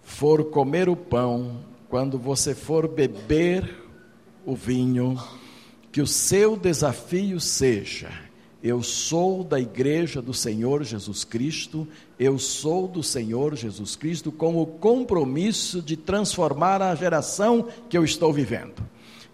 for 0.02 0.46
comer 0.46 0.90
o 0.90 0.96
pão, 0.96 1.60
quando 1.90 2.18
você 2.18 2.56
for 2.56 2.88
beber 2.88 3.84
o 4.46 4.56
vinho, 4.56 5.18
que 5.92 6.02
o 6.02 6.08
seu 6.08 6.58
desafio 6.58 7.40
seja 7.40 8.10
Eu 8.64 8.82
sou 8.82 9.44
da 9.44 9.60
igreja 9.60 10.22
do 10.22 10.34
Senhor 10.34 10.84
Jesus 10.86 11.26
Cristo, 11.26 11.86
eu 12.18 12.40
sou 12.40 12.88
do 12.88 13.04
Senhor 13.04 13.56
Jesus 13.56 13.98
Cristo 13.98 14.32
com 14.32 14.56
o 14.56 14.66
compromisso 14.66 15.82
de 15.82 15.98
transformar 15.98 16.82
a 16.82 16.96
geração 16.96 17.68
que 17.90 17.98
eu 17.98 18.06
estou 18.06 18.32
vivendo. 18.32 18.82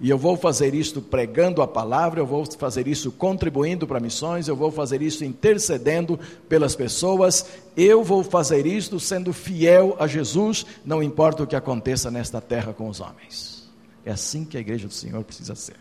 E 0.01 0.09
eu 0.09 0.17
vou 0.17 0.37
fazer 0.37 0.73
isso 0.73 1.01
pregando 1.01 1.61
a 1.61 1.67
palavra, 1.67 2.21
eu 2.21 2.25
vou 2.25 2.45
fazer 2.57 2.87
isso 2.87 3.11
contribuindo 3.11 3.85
para 3.85 3.99
missões, 3.99 4.47
eu 4.47 4.55
vou 4.55 4.71
fazer 4.71 5.01
isso 5.01 5.25
intercedendo 5.25 6.17
pelas 6.47 6.73
pessoas, 6.73 7.45
eu 7.75 8.01
vou 8.01 8.23
fazer 8.23 8.65
isso 8.65 8.97
sendo 8.99 9.33
fiel 9.33 9.97
a 9.99 10.07
Jesus, 10.07 10.65
não 10.85 11.03
importa 11.03 11.43
o 11.43 11.47
que 11.47 11.55
aconteça 11.55 12.09
nesta 12.09 12.39
terra 12.39 12.71
com 12.71 12.87
os 12.87 13.01
homens. 13.01 13.69
É 14.05 14.11
assim 14.11 14.45
que 14.45 14.55
a 14.55 14.61
igreja 14.61 14.87
do 14.87 14.93
Senhor 14.93 15.21
precisa 15.23 15.53
ser. 15.53 15.75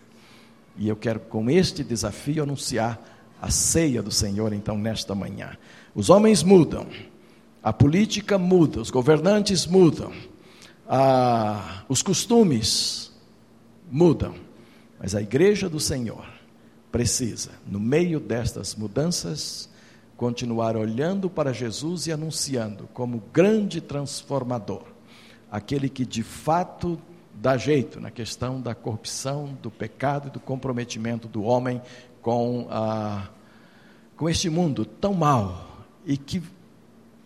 E 0.77 0.89
eu 0.89 0.97
quero, 0.97 1.21
com 1.21 1.49
este 1.49 1.85
desafio, 1.85 2.43
anunciar 2.43 3.01
a 3.41 3.51
ceia 3.51 4.03
do 4.03 4.11
Senhor, 4.11 4.53
então, 4.53 4.77
nesta 4.77 5.14
manhã. 5.14 5.57
Os 5.95 6.11
homens 6.11 6.43
mudam, 6.43 6.87
a 7.62 7.73
política 7.73 8.37
muda, 8.37 8.81
os 8.81 8.91
governantes 8.91 9.64
mudam, 9.64 10.12
a, 10.89 11.85
os 11.89 12.03
costumes 12.03 13.07
mudam, 13.91 14.34
mas 14.99 15.14
a 15.14 15.22
igreja 15.22 15.68
do 15.68 15.80
Senhor 15.80 16.26
precisa, 16.91 17.51
no 17.66 17.78
meio 17.78 18.18
destas 18.18 18.74
mudanças, 18.74 19.68
continuar 20.16 20.76
olhando 20.76 21.30
para 21.30 21.53
Jesus 21.53 22.07
e 22.07 22.12
anunciando 22.12 22.89
como 22.93 23.22
grande 23.32 23.80
transformador, 23.80 24.82
aquele 25.51 25.89
que 25.89 26.05
de 26.05 26.22
fato 26.22 26.99
dá 27.34 27.57
jeito 27.57 28.01
na 28.01 28.11
questão 28.11 28.61
da 28.61 28.74
corrupção, 28.74 29.57
do 29.62 29.70
pecado 29.70 30.28
e 30.28 30.30
do 30.30 30.41
comprometimento 30.41 31.28
do 31.28 31.45
homem 31.45 31.80
com, 32.20 32.66
a, 32.68 33.28
com 34.16 34.28
este 34.28 34.51
mundo 34.51 34.84
tão 34.84 35.14
mau 35.14 35.86
e 36.05 36.16
que, 36.16 36.43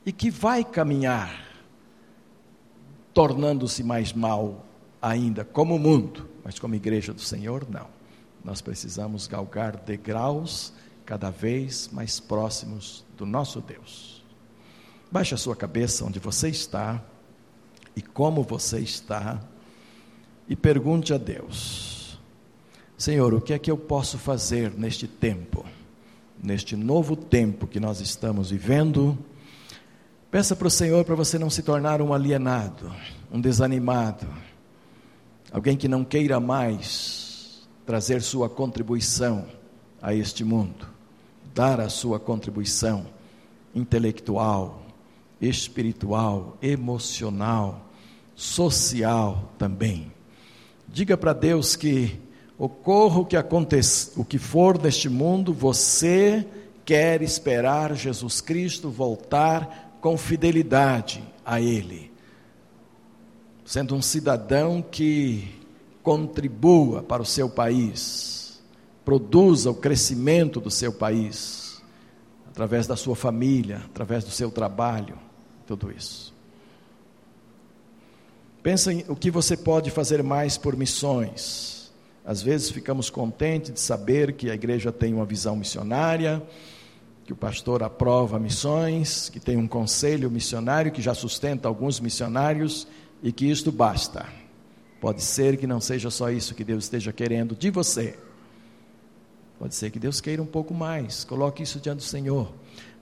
e 0.04 0.12
que 0.12 0.30
vai 0.30 0.62
caminhar 0.62 1.42
tornando-se 3.14 3.82
mais 3.82 4.12
mal 4.12 4.66
ainda, 5.03 5.44
como 5.44 5.76
mundo, 5.80 6.28
mas 6.44 6.61
como 6.61 6.76
igreja 6.76 7.12
do 7.12 7.20
Senhor, 7.20 7.66
não. 7.68 7.88
Nós 8.44 8.61
precisamos 8.61 9.26
galgar 9.26 9.76
degraus 9.76 10.72
cada 11.05 11.28
vez 11.28 11.90
mais 11.92 12.20
próximos 12.20 13.05
do 13.16 13.26
nosso 13.26 13.61
Deus. 13.61 14.24
Baixe 15.11 15.34
a 15.34 15.38
sua 15.38 15.57
cabeça 15.57 16.05
onde 16.05 16.20
você 16.20 16.48
está 16.48 17.03
e 17.96 18.00
como 18.00 18.42
você 18.42 18.78
está 18.78 19.40
e 20.48 20.57
pergunte 20.57 21.12
a 21.12 21.18
Deus: 21.18 22.18
Senhor, 22.96 23.34
o 23.34 23.40
que 23.40 23.53
é 23.53 23.59
que 23.59 23.70
eu 23.70 23.76
posso 23.76 24.16
fazer 24.18 24.72
neste 24.72 25.07
tempo, 25.07 25.64
neste 26.42 26.76
novo 26.76 27.14
tempo 27.14 27.66
que 27.66 27.78
nós 27.78 28.00
estamos 28.00 28.50
vivendo? 28.50 29.18
Peça 30.30 30.57
para 30.57 30.68
o 30.68 30.70
Senhor 30.70 31.05
para 31.05 31.14
você 31.14 31.38
não 31.38 31.50
se 31.50 31.62
tornar 31.62 32.00
um 32.00 32.14
alienado, 32.14 32.90
um 33.30 33.38
desanimado 33.38 34.26
alguém 35.53 35.76
que 35.76 35.86
não 35.86 36.03
queira 36.03 36.40
mais 36.40 37.68
trazer 37.84 38.22
sua 38.22 38.48
contribuição 38.48 39.44
a 40.00 40.14
este 40.14 40.42
mundo, 40.42 40.86
dar 41.55 41.78
a 41.78 41.90
sua 41.90 42.18
contribuição 42.18 43.07
intelectual, 43.74 44.82
espiritual, 45.40 46.57
emocional, 46.62 47.86
social 48.34 49.53
também. 49.59 50.11
Diga 50.88 51.16
para 51.16 51.32
Deus 51.32 51.76
que 51.76 52.18
ocorra 52.59 53.20
o 53.20 53.26
que 53.26 53.36
aconteça, 53.36 54.18
o 54.18 54.24
que 54.24 54.38
for 54.38 54.80
neste 54.80 55.09
mundo, 55.09 55.53
você 55.53 56.46
quer 56.84 57.20
esperar 57.22 57.94
Jesus 57.94 58.40
Cristo 58.40 58.88
voltar 58.88 59.98
com 60.00 60.16
fidelidade 60.16 61.22
a 61.44 61.61
Ele 61.61 62.11
sendo 63.72 63.94
um 63.94 64.02
cidadão 64.02 64.82
que 64.82 65.48
contribua 66.02 67.02
para 67.02 67.22
o 67.22 67.24
seu 67.24 67.48
país, 67.48 68.62
produza 69.02 69.70
o 69.70 69.74
crescimento 69.74 70.60
do 70.60 70.70
seu 70.70 70.92
país, 70.92 71.82
através 72.50 72.86
da 72.86 72.96
sua 72.96 73.16
família, 73.16 73.80
através 73.86 74.24
do 74.24 74.30
seu 74.30 74.50
trabalho, 74.50 75.18
tudo 75.66 75.90
isso. 75.90 76.34
Pensa 78.62 78.92
em 78.92 79.06
o 79.08 79.16
que 79.16 79.30
você 79.30 79.56
pode 79.56 79.90
fazer 79.90 80.22
mais 80.22 80.58
por 80.58 80.76
missões. 80.76 81.90
Às 82.26 82.42
vezes 82.42 82.68
ficamos 82.68 83.08
contentes 83.08 83.72
de 83.72 83.80
saber 83.80 84.34
que 84.34 84.50
a 84.50 84.54
igreja 84.54 84.92
tem 84.92 85.14
uma 85.14 85.24
visão 85.24 85.56
missionária, 85.56 86.42
que 87.24 87.32
o 87.32 87.36
pastor 87.36 87.82
aprova 87.82 88.38
missões, 88.38 89.30
que 89.30 89.40
tem 89.40 89.56
um 89.56 89.66
conselho 89.66 90.30
missionário 90.30 90.92
que 90.92 91.00
já 91.00 91.14
sustenta 91.14 91.68
alguns 91.68 92.00
missionários 92.00 92.86
e 93.22 93.30
que 93.32 93.50
isto 93.50 93.70
basta. 93.70 94.26
Pode 95.00 95.22
ser 95.22 95.56
que 95.56 95.66
não 95.66 95.80
seja 95.80 96.10
só 96.10 96.30
isso 96.30 96.54
que 96.54 96.64
Deus 96.64 96.84
esteja 96.84 97.12
querendo 97.12 97.54
de 97.54 97.70
você. 97.70 98.18
Pode 99.58 99.74
ser 99.74 99.90
que 99.90 99.98
Deus 99.98 100.20
queira 100.20 100.42
um 100.42 100.46
pouco 100.46 100.74
mais. 100.74 101.24
Coloque 101.24 101.62
isso 101.62 101.78
diante 101.78 101.98
do 101.98 102.02
Senhor. 102.02 102.52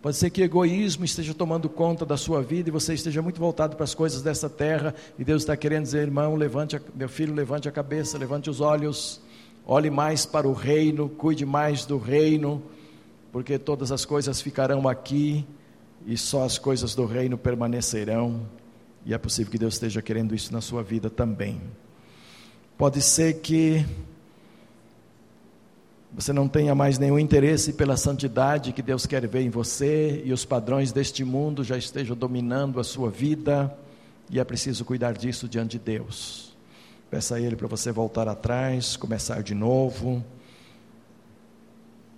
Pode 0.02 0.16
ser 0.16 0.30
que 0.30 0.42
egoísmo 0.42 1.04
esteja 1.04 1.34
tomando 1.34 1.68
conta 1.68 2.06
da 2.06 2.16
sua 2.16 2.42
vida 2.42 2.70
e 2.70 2.72
você 2.72 2.94
esteja 2.94 3.20
muito 3.20 3.38
voltado 3.38 3.76
para 3.76 3.84
as 3.84 3.94
coisas 3.94 4.22
dessa 4.22 4.48
terra 4.48 4.94
e 5.18 5.24
Deus 5.24 5.42
está 5.42 5.54
querendo 5.56 5.82
dizer, 5.82 6.00
irmão, 6.00 6.36
levante, 6.36 6.74
a, 6.74 6.80
meu 6.94 7.08
filho, 7.08 7.34
levante 7.34 7.68
a 7.68 7.72
cabeça, 7.72 8.16
levante 8.16 8.48
os 8.48 8.62
olhos, 8.62 9.20
olhe 9.66 9.90
mais 9.90 10.24
para 10.24 10.48
o 10.48 10.54
reino, 10.54 11.06
cuide 11.06 11.44
mais 11.44 11.84
do 11.84 11.98
reino, 11.98 12.62
porque 13.30 13.58
todas 13.58 13.92
as 13.92 14.06
coisas 14.06 14.40
ficarão 14.40 14.88
aqui 14.88 15.46
e 16.06 16.16
só 16.16 16.44
as 16.44 16.56
coisas 16.56 16.94
do 16.94 17.04
reino 17.04 17.36
permanecerão. 17.36 18.46
E 19.04 19.14
é 19.14 19.18
possível 19.18 19.50
que 19.50 19.58
Deus 19.58 19.74
esteja 19.74 20.02
querendo 20.02 20.34
isso 20.34 20.52
na 20.52 20.60
sua 20.60 20.82
vida 20.82 21.08
também. 21.08 21.60
Pode 22.76 23.02
ser 23.02 23.34
que 23.40 23.84
você 26.12 26.32
não 26.32 26.48
tenha 26.48 26.74
mais 26.74 26.98
nenhum 26.98 27.18
interesse 27.18 27.72
pela 27.72 27.96
santidade 27.96 28.72
que 28.72 28.82
Deus 28.82 29.06
quer 29.06 29.26
ver 29.28 29.42
em 29.42 29.50
você 29.50 30.22
e 30.24 30.32
os 30.32 30.44
padrões 30.44 30.90
deste 30.90 31.24
mundo 31.24 31.62
já 31.62 31.78
estejam 31.78 32.16
dominando 32.16 32.80
a 32.80 32.84
sua 32.84 33.10
vida 33.10 33.76
e 34.28 34.40
é 34.40 34.44
preciso 34.44 34.84
cuidar 34.84 35.12
disso 35.12 35.48
diante 35.48 35.72
de 35.72 35.78
Deus. 35.78 36.56
Peça 37.10 37.36
a 37.36 37.40
Ele 37.40 37.56
para 37.56 37.68
você 37.68 37.92
voltar 37.92 38.28
atrás, 38.28 38.96
começar 38.96 39.42
de 39.42 39.54
novo 39.54 40.24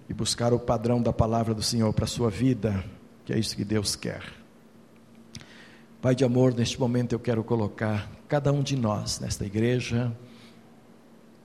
e 0.08 0.14
buscar 0.14 0.52
o 0.52 0.58
padrão 0.58 1.00
da 1.00 1.12
palavra 1.12 1.54
do 1.54 1.62
Senhor 1.62 1.92
para 1.92 2.04
a 2.04 2.08
sua 2.08 2.30
vida, 2.30 2.84
que 3.24 3.32
é 3.32 3.38
isso 3.38 3.56
que 3.56 3.64
Deus 3.64 3.94
quer. 3.94 4.41
Pai 6.02 6.16
de 6.16 6.24
amor, 6.24 6.52
neste 6.52 6.80
momento 6.80 7.12
eu 7.12 7.20
quero 7.20 7.44
colocar 7.44 8.10
cada 8.26 8.52
um 8.52 8.60
de 8.60 8.74
nós 8.74 9.20
nesta 9.20 9.46
igreja, 9.46 10.12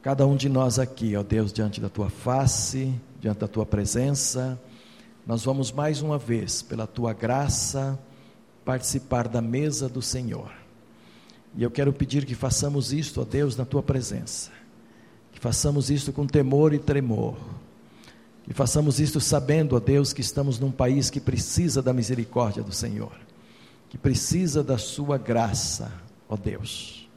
cada 0.02 0.26
um 0.26 0.36
de 0.36 0.50
nós 0.50 0.80
aqui, 0.80 1.16
ó 1.16 1.22
Deus, 1.22 1.54
diante 1.54 1.80
da 1.80 1.90
tua 1.90 2.10
face, 2.10 2.92
diante 3.22 3.38
da 3.38 3.48
tua 3.48 3.68
presença. 3.68 4.60
Nós 5.28 5.46
vamos 5.46 5.72
mais 5.72 6.02
uma 6.02 6.18
vez, 6.18 6.64
pela 6.64 6.88
tua 6.88 7.14
graça, 7.14 8.00
participar 8.66 9.28
da 9.28 9.44
mesa 9.44 9.88
do 9.88 10.02
Senhor. 10.02 10.52
E 11.56 11.62
eu 11.62 11.70
quero 11.70 11.94
pedir 11.94 12.26
que 12.26 12.34
façamos 12.34 12.92
isto, 12.92 13.22
ó 13.22 13.26
Deus, 13.26 13.56
na 13.56 13.64
tua 13.64 13.84
presença. 13.84 14.50
Que 15.34 15.40
façamos 15.40 15.92
isto 15.92 16.12
com 16.12 16.26
temor 16.26 16.74
e 16.74 16.80
tremor. 16.80 17.38
Que 18.44 18.56
façamos 18.56 19.00
isto 19.00 19.22
sabendo, 19.22 19.76
ó 19.76 19.80
Deus, 19.80 20.14
que 20.14 20.22
estamos 20.22 20.60
num 20.60 20.72
país 20.72 21.12
que 21.12 21.20
precisa 21.20 21.80
da 21.80 21.94
misericórdia 21.94 22.64
do 22.64 22.74
Senhor 22.74 23.27
que 23.90 23.98
precisa 23.98 24.64
da 24.64 24.78
sua 24.78 25.18
graça, 25.18 25.92
ó 26.28 26.36
Deus. 26.36 27.08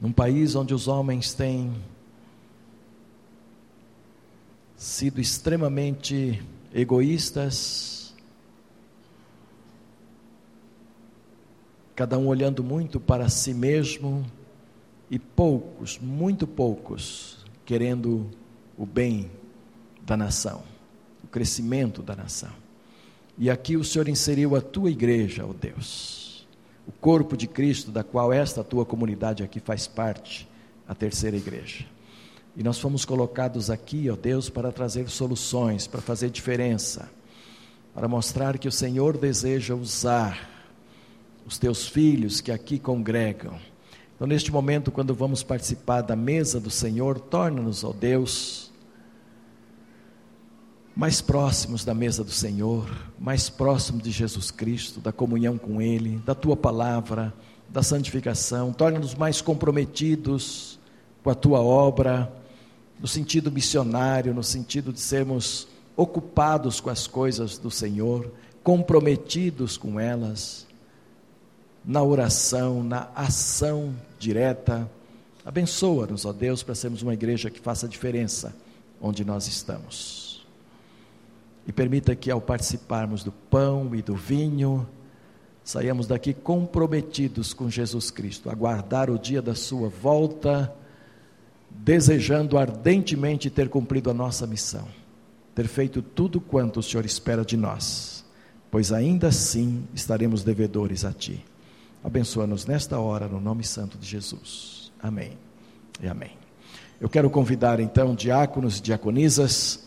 Num 0.00 0.12
país 0.12 0.54
onde 0.54 0.72
os 0.72 0.86
homens 0.86 1.34
têm 1.34 1.74
sido 4.76 5.20
extremamente 5.20 6.40
egoístas, 6.72 8.14
cada 11.96 12.16
um 12.16 12.28
olhando 12.28 12.62
muito 12.62 13.00
para 13.00 13.28
si 13.28 13.52
mesmo 13.52 14.24
e 15.10 15.18
poucos, 15.18 15.98
muito 15.98 16.46
poucos, 16.46 17.44
querendo 17.66 18.30
o 18.76 18.86
bem 18.86 19.28
da 20.02 20.16
nação, 20.16 20.62
o 21.24 21.26
crescimento 21.26 22.00
da 22.00 22.14
nação. 22.14 22.67
E 23.38 23.48
aqui 23.48 23.76
o 23.76 23.84
Senhor 23.84 24.08
inseriu 24.08 24.56
a 24.56 24.60
tua 24.60 24.90
igreja, 24.90 25.46
ó 25.46 25.52
Deus, 25.52 26.44
o 26.86 26.90
corpo 26.90 27.36
de 27.36 27.46
Cristo, 27.46 27.92
da 27.92 28.02
qual 28.02 28.32
esta 28.32 28.64
tua 28.64 28.84
comunidade 28.84 29.44
aqui 29.44 29.60
faz 29.60 29.86
parte, 29.86 30.48
a 30.88 30.94
terceira 30.94 31.36
igreja. 31.36 31.86
E 32.56 32.62
nós 32.64 32.80
fomos 32.80 33.04
colocados 33.04 33.70
aqui, 33.70 34.10
ó 34.10 34.16
Deus, 34.16 34.50
para 34.50 34.72
trazer 34.72 35.08
soluções, 35.08 35.86
para 35.86 36.00
fazer 36.00 36.30
diferença, 36.30 37.08
para 37.94 38.08
mostrar 38.08 38.58
que 38.58 38.66
o 38.66 38.72
Senhor 38.72 39.16
deseja 39.16 39.76
usar 39.76 40.58
os 41.46 41.56
teus 41.58 41.86
filhos 41.86 42.40
que 42.40 42.50
aqui 42.50 42.76
congregam. 42.78 43.56
Então, 44.16 44.26
neste 44.26 44.50
momento, 44.50 44.90
quando 44.90 45.14
vamos 45.14 45.44
participar 45.44 46.00
da 46.00 46.16
mesa 46.16 46.58
do 46.58 46.70
Senhor, 46.70 47.20
torna-nos, 47.20 47.84
ó 47.84 47.92
Deus, 47.92 48.67
mais 50.98 51.20
próximos 51.20 51.84
da 51.84 51.94
mesa 51.94 52.24
do 52.24 52.32
Senhor, 52.32 52.90
mais 53.20 53.48
próximos 53.48 54.02
de 54.02 54.10
Jesus 54.10 54.50
Cristo, 54.50 54.98
da 54.98 55.12
comunhão 55.12 55.56
com 55.56 55.80
Ele, 55.80 56.20
da 56.26 56.34
tua 56.34 56.56
palavra, 56.56 57.32
da 57.68 57.84
santificação. 57.84 58.72
Torna-nos 58.72 59.14
mais 59.14 59.40
comprometidos 59.40 60.76
com 61.22 61.30
a 61.30 61.36
tua 61.36 61.62
obra, 61.62 62.32
no 62.98 63.06
sentido 63.06 63.48
missionário, 63.48 64.34
no 64.34 64.42
sentido 64.42 64.92
de 64.92 64.98
sermos 64.98 65.68
ocupados 65.96 66.80
com 66.80 66.90
as 66.90 67.06
coisas 67.06 67.58
do 67.58 67.70
Senhor, 67.70 68.32
comprometidos 68.64 69.76
com 69.76 70.00
elas, 70.00 70.66
na 71.84 72.02
oração, 72.02 72.82
na 72.82 73.08
ação 73.14 73.94
direta. 74.18 74.90
Abençoa-nos, 75.44 76.24
ó 76.24 76.32
Deus, 76.32 76.64
para 76.64 76.74
sermos 76.74 77.02
uma 77.02 77.14
igreja 77.14 77.50
que 77.50 77.60
faça 77.60 77.86
diferença 77.86 78.52
onde 79.00 79.24
nós 79.24 79.46
estamos. 79.46 80.27
E 81.68 81.72
permita 81.72 82.16
que 82.16 82.30
ao 82.30 82.40
participarmos 82.40 83.22
do 83.22 83.30
pão 83.30 83.94
e 83.94 84.00
do 84.00 84.16
vinho, 84.16 84.88
saiamos 85.62 86.06
daqui 86.06 86.32
comprometidos 86.32 87.52
com 87.52 87.68
Jesus 87.68 88.10
Cristo, 88.10 88.48
aguardar 88.48 89.10
o 89.10 89.18
dia 89.18 89.42
da 89.42 89.54
sua 89.54 89.90
volta, 89.90 90.74
desejando 91.70 92.56
ardentemente 92.56 93.50
ter 93.50 93.68
cumprido 93.68 94.10
a 94.10 94.14
nossa 94.14 94.46
missão, 94.46 94.88
ter 95.54 95.68
feito 95.68 96.00
tudo 96.00 96.40
quanto 96.40 96.80
o 96.80 96.82
Senhor 96.82 97.04
espera 97.04 97.44
de 97.44 97.54
nós, 97.54 98.24
pois 98.70 98.90
ainda 98.90 99.28
assim 99.28 99.86
estaremos 99.94 100.42
devedores 100.42 101.04
a 101.04 101.12
Ti. 101.12 101.44
Abençoa-nos 102.02 102.64
nesta 102.64 102.98
hora, 102.98 103.28
no 103.28 103.40
nome 103.40 103.62
santo 103.62 103.98
de 103.98 104.06
Jesus. 104.06 104.90
Amém 105.02 105.36
e 106.02 106.08
amém. 106.08 106.32
Eu 106.98 107.10
quero 107.10 107.28
convidar 107.28 107.78
então 107.78 108.14
diáconos 108.14 108.78
e 108.78 108.82
diaconisas 108.82 109.86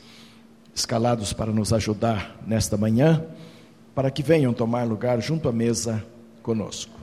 escalados 0.76 1.34
para 1.34 1.52
nos 1.52 1.74
ajudar 1.74 2.36
nesta 2.46 2.78
manhã, 2.78 3.24
para 3.94 4.10
que 4.12 4.24
venham 4.24 4.54
tomar 4.54 4.86
lugar 4.86 5.22
junto 5.22 5.50
à 5.50 5.52
mesa 5.52 6.04
conosco. 6.42 7.01